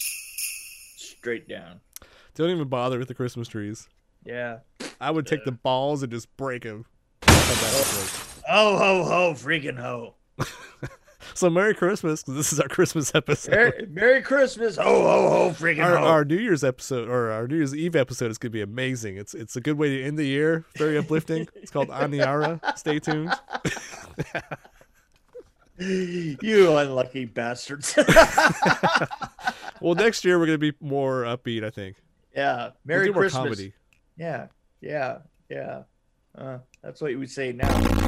straight 0.98 1.48
down. 1.50 1.80
Don't 2.36 2.52
even 2.52 2.68
bother 2.68 3.00
with 3.00 3.08
the 3.08 3.16
Christmas 3.16 3.48
trees. 3.48 3.90
Yeah. 4.24 4.60
I 5.02 5.10
would 5.10 5.26
take 5.26 5.44
the 5.46 5.52
balls 5.52 6.04
and 6.04 6.12
just 6.12 6.36
break 6.38 6.62
them. 6.62 6.86
Oh 7.28 8.78
ho 8.78 9.04
ho, 9.04 9.34
freaking 9.34 9.80
ho! 9.80 10.14
So 11.34 11.50
Merry 11.50 11.74
Christmas, 11.76 12.24
'cause 12.24 12.36
this 12.36 12.54
is 12.54 12.60
our 12.60 12.68
Christmas 12.68 13.14
episode. 13.14 13.52
Merry, 13.52 13.86
Merry 13.90 14.22
Christmas! 14.22 14.78
Ho 14.78 14.84
ho 14.84 15.30
ho, 15.30 15.50
freaking 15.52 15.84
Our, 15.84 15.98
ho! 15.98 16.04
our 16.06 16.26
New 16.26 16.38
Year's 16.38 16.64
episode 16.64 17.10
or 17.10 17.32
our 17.32 17.48
New 17.48 17.58
Year's 17.58 17.76
Eve 17.76 17.96
episode 17.96 18.32
is 18.32 18.38
gonna 18.38 18.52
be 18.52 18.62
amazing. 18.62 19.18
It's 19.18 19.34
it's 19.34 19.56
a 19.56 19.62
good 19.62 19.78
way 19.78 19.90
to 19.90 20.04
end 20.04 20.18
the 20.18 20.26
year. 20.26 20.66
Very 20.78 20.98
uplifting. 20.98 21.48
It's 21.56 21.70
called 21.70 21.90
Aniara. 21.90 22.60
Stay 22.78 23.00
tuned. 23.00 23.34
you 26.42 26.78
unlucky 26.78 27.26
bastards. 27.26 27.98
Well, 29.80 29.94
next 29.94 30.26
year 30.26 30.40
we're 30.40 30.48
gonna 30.48 30.58
be 30.58 30.74
more 30.82 31.22
upbeat. 31.24 31.64
I 31.64 31.70
think. 31.70 31.98
yeah. 32.36 32.56
We'll 32.58 32.74
Merry 32.84 33.12
more 33.12 33.22
Christmas. 33.22 33.44
comedy. 33.44 33.74
Yeah. 34.18 34.48
Yeah. 34.82 35.20
Yeah. 35.50 35.84
Uh, 36.36 36.58
that's 36.82 37.00
what 37.00 37.16
we 37.16 37.28
say 37.28 37.52
now. 37.52 38.07